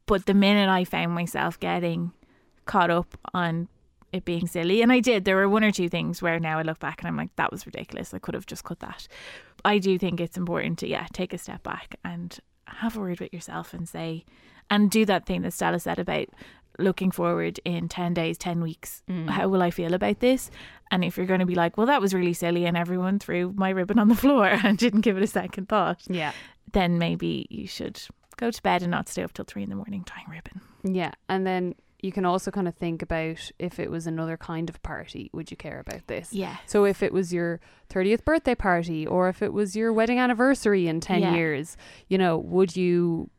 [0.07, 2.13] But the minute I found myself getting
[2.67, 3.69] caught up on
[4.13, 6.63] it being silly, and I did, there were one or two things where now I
[6.63, 8.13] look back and I'm like, that was ridiculous.
[8.13, 9.09] I could have just cut that.
[9.65, 13.21] I do think it's important to, yeah, take a step back and have a word
[13.21, 14.25] with yourself and say,
[14.71, 16.29] and do that thing that Stella said about
[16.79, 19.03] looking forward in 10 days, 10 weeks.
[19.11, 19.29] Mm.
[19.29, 20.51] How will I feel about this?
[20.91, 23.53] And if you're going to be like, well, that was really silly and everyone threw
[23.57, 26.33] my ribbon on the floor and didn't give it a second thought, Yeah.
[26.73, 28.01] then maybe you should
[28.39, 30.61] go to bed and not stay up till three in the morning tying ribbon.
[30.83, 31.13] Yeah.
[31.29, 34.83] And then you can also kind of think about if it was another kind of
[34.83, 36.33] party, would you care about this?
[36.33, 36.57] Yeah.
[36.67, 40.89] So if it was your 30th birthday party or if it was your wedding anniversary
[40.89, 41.35] in 10 Yeah.
[41.35, 41.77] years,
[42.09, 43.31] you know, would you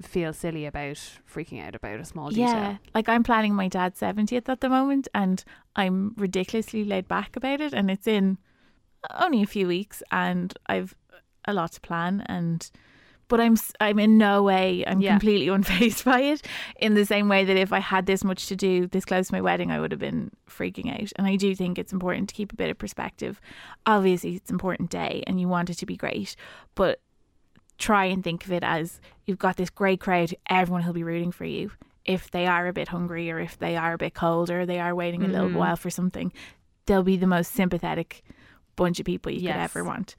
[0.00, 0.96] feel silly about
[1.30, 2.46] freaking out about a small detail?
[2.54, 5.44] Yeah, like I'm planning my dad's 70th at the moment and
[5.76, 8.38] I'm ridiculously laid back about it and it's in
[9.20, 10.94] only a few weeks and I've
[11.46, 12.68] a lot to plan and
[13.28, 15.12] but I'm I'm in no way I'm Yeah.
[15.12, 16.42] completely unfazed by it
[16.78, 19.34] in the same way that if I had this much to do this close to
[19.34, 22.34] my wedding I would have been freaking out and I do think it's important to
[22.34, 23.40] keep a bit of perspective
[23.86, 26.36] obviously it's an important day and you want it to be great
[26.74, 27.00] but
[27.78, 31.30] try and think of it as you've got this great crowd, everyone will be rooting
[31.30, 31.70] for you.
[32.06, 34.80] If they are a bit hungry or if they are a bit cold or they
[34.80, 35.56] are waiting a little Mhm.
[35.56, 36.32] while for something,
[36.86, 38.22] they'll be the most sympathetic
[38.76, 39.52] bunch of people you Yes.
[39.72, 40.16] could ever want.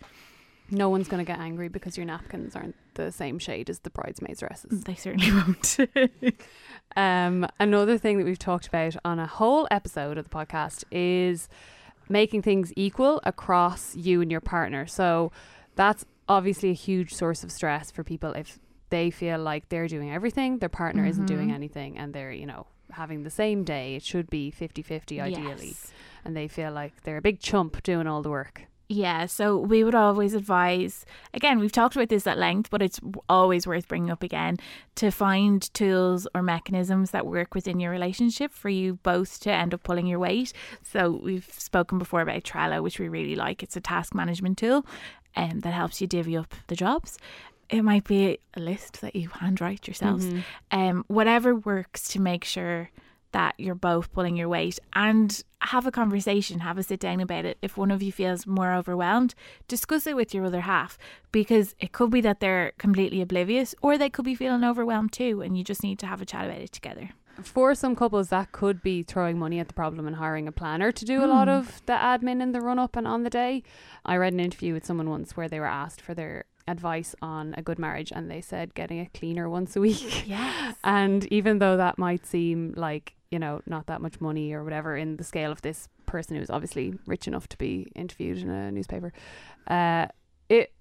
[0.69, 3.89] No one's going to get angry because your napkins aren't the same shade as the
[3.89, 4.81] bridesmaids' dresses.
[4.81, 5.77] They certainly won't.
[6.95, 11.47] Um, another thing that we've talked about on a whole episode of the podcast is
[12.09, 14.87] making things equal across you and your partner.
[14.87, 15.31] So
[15.75, 18.57] that's obviously a huge source of stress for people if
[18.89, 22.65] they feel like they're doing everything, their partner isn't doing anything, and they're, you know,
[22.91, 23.95] having the same day.
[23.95, 25.67] It should be 50 50 ideally.
[25.67, 25.91] Yes.
[26.23, 28.63] And they feel like they're a big chump doing all the work.
[28.89, 33.01] Yeah, so we would always advise again, we've talked about this at length, but it's
[33.27, 34.57] always worth bringing up again
[34.95, 39.73] to find tools or mechanisms that work within your relationship for you both to end
[39.73, 40.53] up pulling your weight.
[40.83, 43.61] So we've spoken before about Trello, which we really like.
[43.61, 44.85] It's a task management tool
[45.35, 47.17] um, that helps you divvy up the jobs.
[47.69, 50.27] It might be a list that you handwrite yourselves.
[50.71, 52.89] Um, whatever works to make sure
[53.37, 57.45] that you're both pulling your weight and have a conversation, have a sit down about
[57.45, 57.59] it.
[57.61, 59.35] If one of you feels more overwhelmed,
[59.67, 60.97] discuss it with your other half
[61.31, 65.43] because it could be that they're completely oblivious or they could be feeling overwhelmed too
[65.43, 67.11] and you just need to have a chat about it together.
[67.43, 70.91] For some couples, that could be throwing money at the problem and hiring a planner
[70.91, 71.53] to do a lot hmm.
[71.53, 73.61] of the admin in the run up and on the day.
[74.03, 77.53] I read an interview with someone once where they were asked for their advice on
[77.55, 80.27] a good marriage and they said getting a cleaner once a week.
[80.27, 80.75] Yes.
[80.83, 84.95] And even though that might seem like, you know, not that much money or whatever
[84.95, 88.71] in the scale of this person who's obviously rich enough to be interviewed in a
[88.71, 89.11] newspaper,
[89.67, 90.07] uh,
[90.49, 90.71] it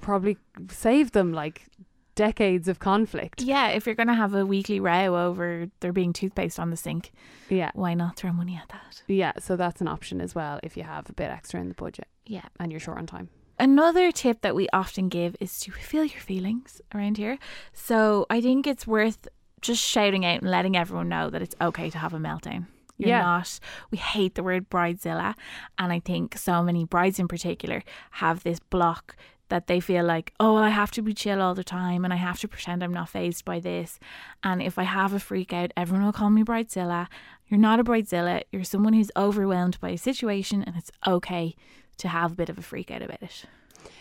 [0.00, 0.36] probably
[0.70, 1.66] saved them like
[2.14, 3.42] decades of conflict.
[3.42, 6.76] Yeah, if you're going to have a weekly row over there being toothpaste on the
[6.76, 7.12] sink,
[7.50, 7.70] Yeah.
[7.74, 9.02] why not throw money at that?
[9.06, 11.74] Yeah, so that's an option as well if you have a bit extra in the
[11.74, 12.44] budget Yeah.
[12.58, 13.28] and you're short on time.
[13.58, 17.38] Another tip that we often give is to feel your feelings around here.
[17.72, 19.28] So I think it's worth
[19.66, 22.66] just shouting out and letting everyone know that it's okay to have a meltdown.
[22.98, 23.20] You're Yeah.
[23.22, 23.60] not.
[23.90, 25.34] We hate the word bridezilla,
[25.78, 29.16] and I think so many brides in particular have this block
[29.48, 32.12] that they feel like, oh, well, I have to be chill all the time, and
[32.12, 34.00] I have to pretend I'm not phased by this.
[34.42, 37.06] And if I have a freak out, everyone will call me bridezilla.
[37.46, 38.42] You're not a bridezilla.
[38.50, 41.54] You're someone who's overwhelmed by a situation, and it's okay
[41.98, 43.44] to have a bit of a freak out about it.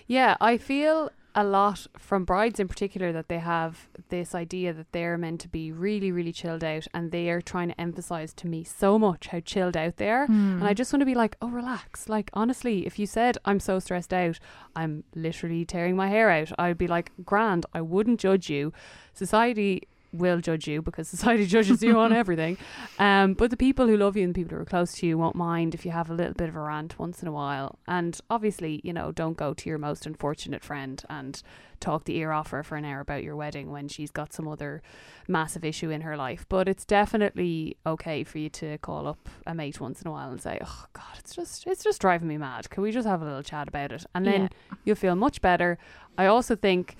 [0.07, 4.91] Yeah, I feel a lot from brides in particular that they have this idea that
[4.93, 8.47] they're meant to be really, really chilled out and they are trying to emphasize to
[8.47, 10.27] me so much how chilled out they are.
[10.27, 10.59] Hmm.
[10.59, 12.07] And I just want to be like, oh, relax.
[12.07, 14.39] Like, honestly, if you said I'm so stressed out,
[14.75, 18.71] I'm literally tearing my hair out, I'd be like, grand, I wouldn't judge you.
[19.13, 22.57] Society will judge you because society judges you on everything.
[22.99, 25.17] Um, but the people who love you and the people who are close to you
[25.17, 27.79] won't mind if you have a little bit of a rant once in a while.
[27.87, 31.41] And obviously, you know, don't go to your most unfortunate friend and
[31.79, 34.47] talk the ear off her for an hour about your wedding when she's got some
[34.47, 34.81] other
[35.27, 36.45] massive issue in her life.
[36.49, 40.31] But it's definitely okay for you to call up a mate once in a while
[40.31, 42.69] and say, "Oh God, it's just it's just driving me mad.
[42.69, 44.49] Can we just have a little chat about it?" And then
[44.83, 45.77] you'll feel much better.
[46.17, 46.95] I also think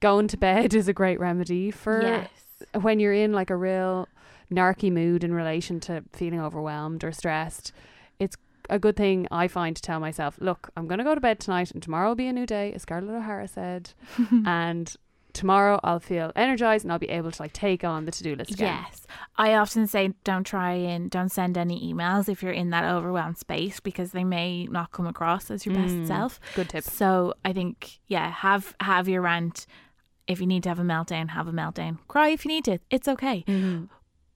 [0.00, 2.28] going to bed is a great remedy for yes.
[2.80, 4.08] When you're in like a real
[4.52, 7.72] narky mood in relation to feeling overwhelmed or stressed,
[8.18, 8.36] it's
[8.70, 11.40] a good thing I find to tell myself, look, I'm going to go to bed
[11.40, 13.90] tonight and tomorrow will be a new day, as Scarlett O'Hara said.
[14.46, 14.94] and
[15.32, 18.36] tomorrow I'll feel energized and I'll be able to like take on the to do
[18.36, 18.84] list again.
[18.86, 19.06] Yes.
[19.36, 23.36] I often say don't try and don't send any emails if you're in that overwhelmed
[23.38, 26.40] space because they may not come across as your best Mm, self.
[26.54, 26.84] Good tip.
[26.84, 29.66] So I think yeah, have have your rant.
[30.26, 31.98] If you need to have a meltdown, have a meltdown.
[32.08, 32.78] Cry if you need to.
[32.90, 33.44] It's okay.
[33.46, 33.84] Mm-hmm.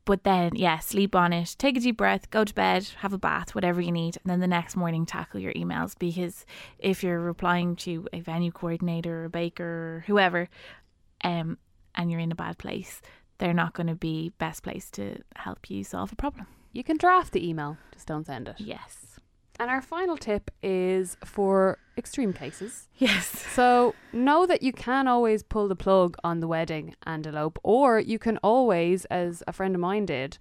[0.04, 1.54] But then, yeah, sleep on it.
[1.58, 4.40] Take a deep breath, go to bed, have a bath, whatever you need, and then
[4.40, 6.46] the next morning tackle your emails because
[6.78, 10.48] if you're replying to a venue coordinator, a baker, or whoever,
[11.24, 11.58] um,
[11.94, 13.02] and you're in a bad place,
[13.36, 16.46] they're not going to be best place to help you solve a problem.
[16.72, 18.56] You can draft the email, just don't send it.
[18.58, 19.07] Yes.
[19.58, 22.88] And our final tip is for extreme cases.
[22.96, 23.26] Yes.
[23.26, 27.98] So know that you can always pull the plug on the wedding and elope, or
[27.98, 30.38] you can always, as a friend of mine did,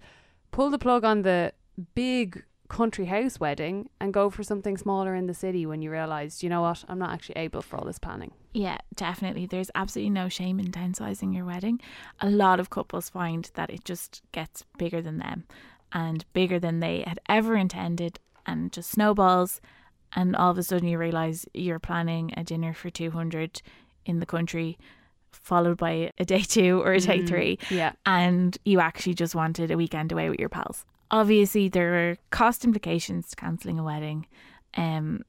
[0.52, 1.52] pull the plug on the
[1.94, 6.42] big country house wedding and go for something smaller in the city when you realise,
[6.42, 8.32] you know what, I'm not actually able for all this planning.
[8.52, 9.46] Yeah, definitely.
[9.46, 11.80] There's absolutely no shame in downsizing your wedding.
[12.20, 15.44] A lot of couples find that it just gets bigger than them
[15.92, 19.60] and bigger than they had ever intended and just snowballs.
[20.14, 23.60] And all of a sudden, you realize you're planning a dinner for 200
[24.06, 24.78] in the country,
[25.30, 27.92] followed by a day two or a day three Yeah.
[28.06, 30.84] and you actually just wanted a weekend away with your pals.
[31.10, 34.26] Obviously, there are cost implications to cancelling a wedding,
[34.76, 35.22] um,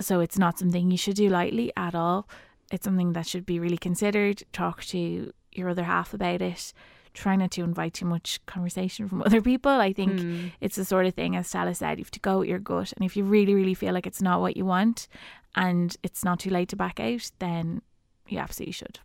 [0.00, 2.28] so it's not something you should do lightly at all.
[2.72, 4.42] It's something that should be really considered.
[4.52, 6.72] Talk to your other half about it.
[7.14, 9.70] Try not to invite too much conversation from other people.
[9.70, 10.50] I think Mm.
[10.60, 12.92] it's the sort of thing, as Stella said, you have to go with your gut.
[12.96, 15.08] And if you really, really feel like it's not what you want
[15.54, 17.80] and it's not too late to back out, then
[18.28, 18.98] you absolutely should.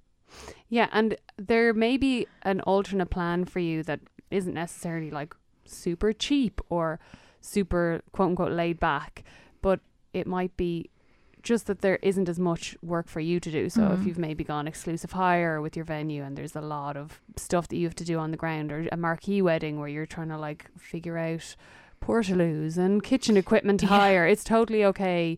[0.68, 4.00] Yeah, and there may be an alternate plan for you that
[4.32, 5.36] isn't necessarily like
[5.66, 7.00] super cheap or
[7.42, 9.24] super quote unquote laid back,
[9.62, 9.80] but
[10.14, 10.90] it might be
[11.44, 13.70] just that there isn't as much work for you to do.
[13.70, 14.06] So if Mhm.
[14.06, 17.78] you've maybe gone exclusive hire with your venue and there's a lot of stuff that
[17.78, 20.38] you have to do on the ground or a marquee wedding where you're trying to
[20.38, 21.56] like figure out
[22.02, 23.98] portaloos and kitchen equipment to Yeah.
[23.98, 25.38] hire, it's totally okay,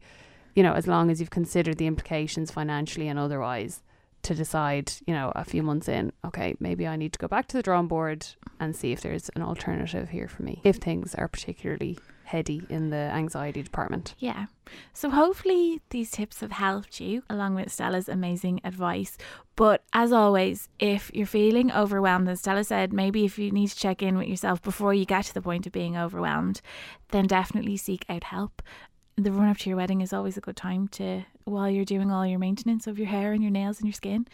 [0.56, 3.82] you know, as long as you've considered the implications financially and otherwise
[4.24, 7.48] to decide, you know, a few months in, okay, maybe I need to go back
[7.48, 8.28] to the drawing board
[8.60, 10.62] and see if there's an alternative here for me.
[10.64, 11.98] If things are particularly
[12.32, 14.16] heady in the anxiety department.
[14.18, 14.46] Yeah.
[14.94, 19.18] So hopefully these tips have helped you along with Stella's amazing advice.
[19.56, 23.76] But as always, if you're feeling overwhelmed, as Stella said, maybe if you need to
[23.76, 26.62] check in with yourself before you get to the point of being overwhelmed,
[27.10, 28.62] then definitely seek out help.
[29.18, 32.12] The run up to your wedding is always a good time to, while you're doing
[32.12, 34.26] all your maintenance of your hair and your nails and your skin,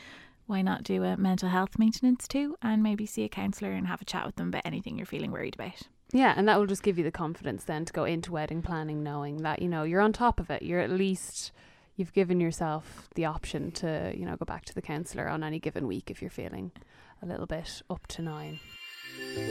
[0.45, 4.01] why not do a mental health maintenance too and maybe see a counsellor and have
[4.01, 5.81] a chat with them about anything you're feeling worried about.
[6.13, 9.03] Yeah, and that will just give you the confidence then to go into wedding planning
[9.03, 10.63] knowing that, you know, you're on top of it.
[10.63, 11.51] You're at least
[11.97, 15.59] you've given yourself the option to, you know, go back to the counsellor on any
[15.59, 16.71] given week if you're feeling
[17.21, 18.59] a little bit up to nine.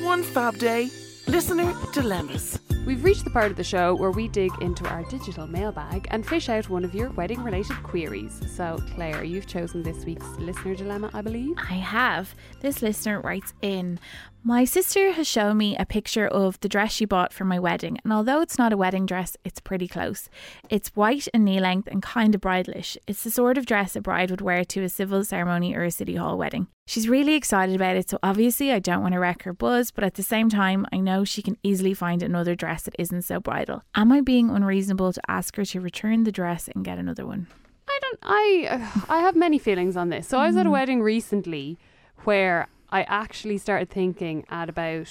[0.01, 0.89] One fab day,
[1.27, 2.59] listener dilemmas.
[2.87, 6.25] We've reached the part of the show where we dig into our digital mailbag and
[6.25, 8.41] fish out one of your wedding related queries.
[8.55, 11.57] So, Claire, you've chosen this week's listener dilemma, I believe.
[11.59, 12.33] I have.
[12.61, 13.99] This listener writes in
[14.45, 17.99] My sister has shown me a picture of the dress she bought for my wedding,
[18.05, 20.29] and although it's not a wedding dress, it's pretty close.
[20.71, 22.97] It's white and knee length and kind of bridalish.
[23.09, 25.91] It's the sort of dress a bride would wear to a civil ceremony or a
[25.91, 26.69] city hall wedding.
[26.89, 30.05] She's really excited about it, so obviously I don't want to wreck her buzz, but
[30.05, 33.41] at the same time, I know she can easily find another dress that isn't so
[33.41, 33.83] bridal.
[33.95, 37.47] Am I being unreasonable to ask her to return the dress and get another one?
[37.89, 38.19] I don't.
[38.23, 40.27] I I have many feelings on this.
[40.27, 40.73] So I was at a mm.
[40.73, 41.79] wedding recently
[42.25, 45.09] where I actually started thinking at about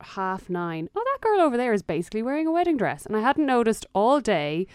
[0.00, 0.88] half nine.
[0.94, 3.86] Oh, that girl over there is basically wearing a wedding dress, and I hadn't noticed
[3.94, 4.66] all day.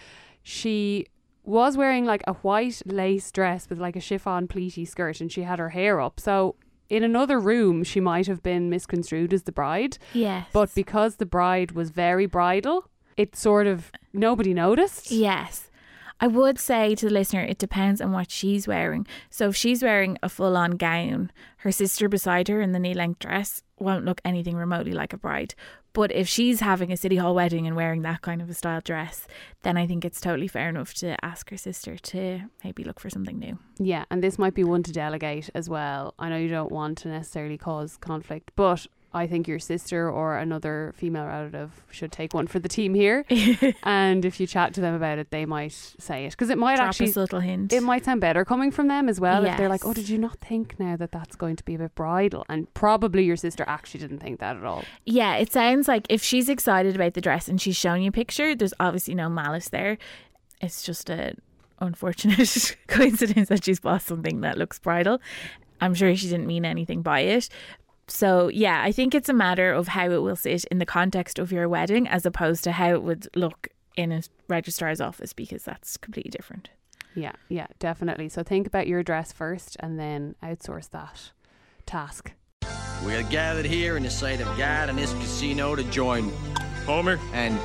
[0.42, 1.06] She
[1.44, 5.42] was wearing like a white lace dress with like a chiffon pleaty skirt, and she
[5.42, 6.20] had her hair up.
[6.20, 6.56] So
[6.88, 9.98] in another room, she might have been misconstrued as the bride.
[10.12, 10.46] Yes.
[10.52, 15.10] But because the bride was very bridal, it sort of nobody noticed.
[15.10, 15.70] Yes.
[16.18, 19.06] I would say to the listener, it depends on what she's wearing.
[19.28, 22.94] So if she's wearing a full on gown, her sister beside her in the knee
[22.94, 25.54] length dress won't look anything remotely like a bride.
[25.96, 28.82] But if she's having a city hall wedding and wearing that kind of a style
[28.84, 29.26] dress,
[29.62, 33.08] then I think it's totally fair enough to ask her sister to maybe look for
[33.08, 33.58] something new.
[33.78, 36.12] Yeah, and this might be one to delegate as well.
[36.18, 38.86] I know you don't want to necessarily cause conflict, but
[39.16, 43.24] I think your sister or another female relative should take one for the team here.
[43.82, 46.76] and if you chat to them about it, they might say it because it might
[46.76, 47.72] Drop actually a subtle hint.
[47.72, 50.18] it might sound better coming from them as well if they're like, "Oh, did you
[50.18, 53.64] not think now that that's going to be a bit bridal?" And probably your sister
[53.66, 54.84] actually didn't think that at all.
[55.04, 58.12] Yeah, it sounds like if she's excited about the dress and she's showing you a
[58.12, 59.98] picture, there's obviously no malice there.
[60.60, 61.34] It's just a
[61.80, 65.20] unfortunate coincidence that she's bought something that looks bridal.
[65.80, 67.48] I'm sure she didn't mean anything by it.
[68.08, 71.38] So yeah, I think it's a matter of how it will sit in the context
[71.38, 75.64] of your wedding as opposed to how it would look in a registrar's office because
[75.64, 76.70] that's completely different.
[77.14, 78.28] Yeah, yeah, definitely.
[78.28, 81.30] So think about your dress first, and then outsource that
[81.86, 82.32] task.
[83.04, 86.30] We are gathered here in the sight of God in this casino to join
[86.84, 87.58] Homer and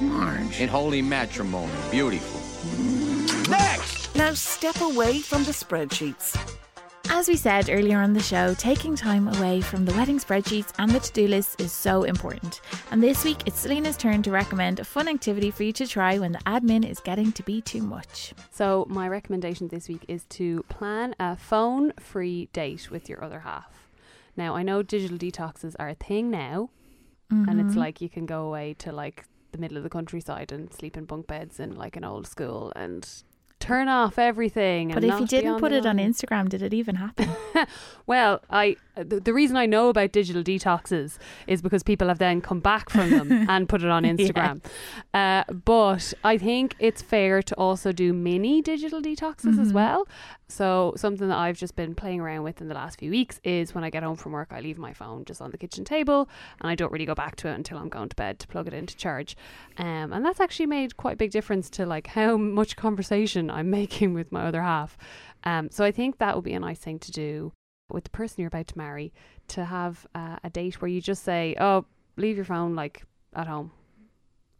[0.00, 1.72] Marge in holy matrimony.
[1.90, 2.40] Beautiful.
[3.50, 4.14] Next!
[4.16, 6.56] Now step away from the spreadsheets.
[7.16, 10.90] As we said earlier on the show, taking time away from the wedding spreadsheets and
[10.90, 12.60] the to do list is so important.
[12.90, 16.18] And this week, it's Celina's turn to recommend a fun activity for you to try
[16.18, 18.34] when the admin is getting to be too much.
[18.50, 23.88] So my recommendation this week is to plan a phone-free date with your other half.
[24.36, 26.68] Now I know digital detoxes are a thing now,
[27.30, 27.78] and it's mm-hmm.
[27.78, 31.04] like you can go away to like the middle of the countryside and sleep in
[31.04, 33.22] bunk beds in like an old school and
[33.64, 34.92] turn off everything.
[34.92, 35.98] But if you didn't put it on.
[35.98, 37.28] Instagram, did it even happen?
[38.06, 42.40] Well, I the, the reason I know about digital detoxes is because people have then
[42.40, 44.64] come back from them and put it on Instagram.
[45.12, 50.06] uh, but I think it's fair to also do mini digital detoxes as well.
[50.48, 53.74] So something that I've just been playing around with in the last few weeks is
[53.74, 56.28] when I get home from work, I leave my phone just on the kitchen table
[56.60, 58.66] and I don't really go back to it until I'm going to bed to plug
[58.68, 59.36] it into charge.
[59.78, 63.70] Um, and that's actually made quite a big difference to like how much conversation I'm
[63.74, 64.96] making with my other half.
[65.44, 67.52] Um, so I think that would be a nice thing to do
[67.94, 69.12] with the person you're about to marry
[69.48, 71.86] to have uh, a date where you just say, "Oh,
[72.16, 73.70] leave your phone like at home.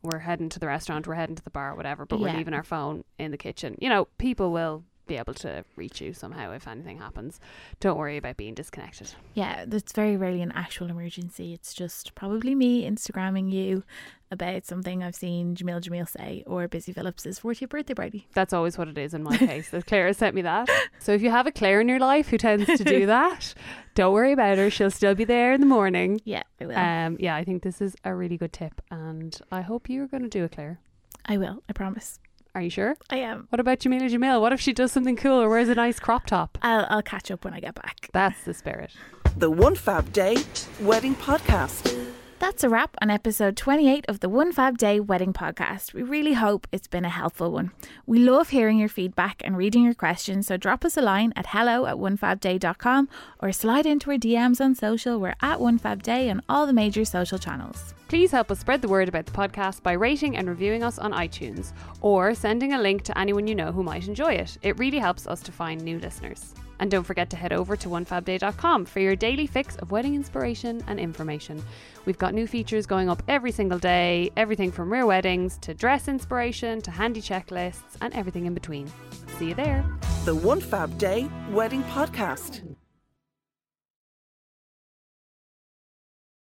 [0.02, 2.62] We're heading to the restaurant, we're heading to the bar, whatever, but we're leaving our
[2.62, 6.66] phone in the kitchen." You know, people will be able to reach you somehow if
[6.66, 7.40] anything happens.
[7.80, 9.12] Don't worry about being disconnected.
[9.34, 11.52] yeah, that's very rarely an actual emergency.
[11.52, 13.84] It's just probably me Instagramming you
[14.30, 18.26] about something I've seen Jameela Jamil say or Busy Phillips's 40th birthday party.
[18.34, 19.70] That's always what it is in my case.
[19.70, 20.68] That Claire has sent me that.
[20.98, 23.54] So if you have a Claire in your life who tends to do that,
[23.94, 24.70] don't worry about her.
[24.70, 26.20] She'll still be there in the morning.
[26.24, 26.76] Yeah, I will.
[26.76, 30.22] Um, yeah, I think this is a really good tip, and I hope you're going
[30.24, 30.80] to do it, Claire.
[31.26, 31.62] I will.
[31.68, 32.18] I promise.
[32.54, 32.96] Are you sure?
[33.10, 33.46] I am.
[33.50, 34.40] What about Jameela Jamil?
[34.40, 36.56] What if she does something cool or wears a nice crop top?
[36.62, 38.08] I'll I'll catch up when I get back.
[38.12, 38.92] That's the spirit.
[39.36, 40.36] The One Fab Day
[40.80, 42.13] Wedding Podcast.
[42.44, 45.94] That's a wrap on episode 28 of the One Fab Day Wedding Podcast.
[45.94, 47.70] We really hope it's been a helpful one.
[48.04, 51.46] We love hearing your feedback and reading your questions, so drop us a line at
[51.46, 53.08] hello at onefabday.com
[53.40, 55.18] or slide into our DMs on social.
[55.18, 57.94] We're at One Fab Day on all the major social channels.
[58.08, 61.14] Please help us spread the word about the podcast by rating and reviewing us on
[61.14, 61.72] iTunes
[62.02, 64.58] or sending a link to anyone you know who might enjoy it.
[64.60, 66.54] It really helps us to find new listeners.
[66.84, 70.84] And don't forget to head over to onefabday.com for your daily fix of wedding inspiration
[70.86, 71.64] and information.
[72.04, 76.08] We've got new features going up every single day, everything from rare weddings to dress
[76.08, 78.92] inspiration to handy checklists and everything in between.
[79.38, 79.82] See you there.
[80.26, 82.73] The One Fab Day Wedding Podcast.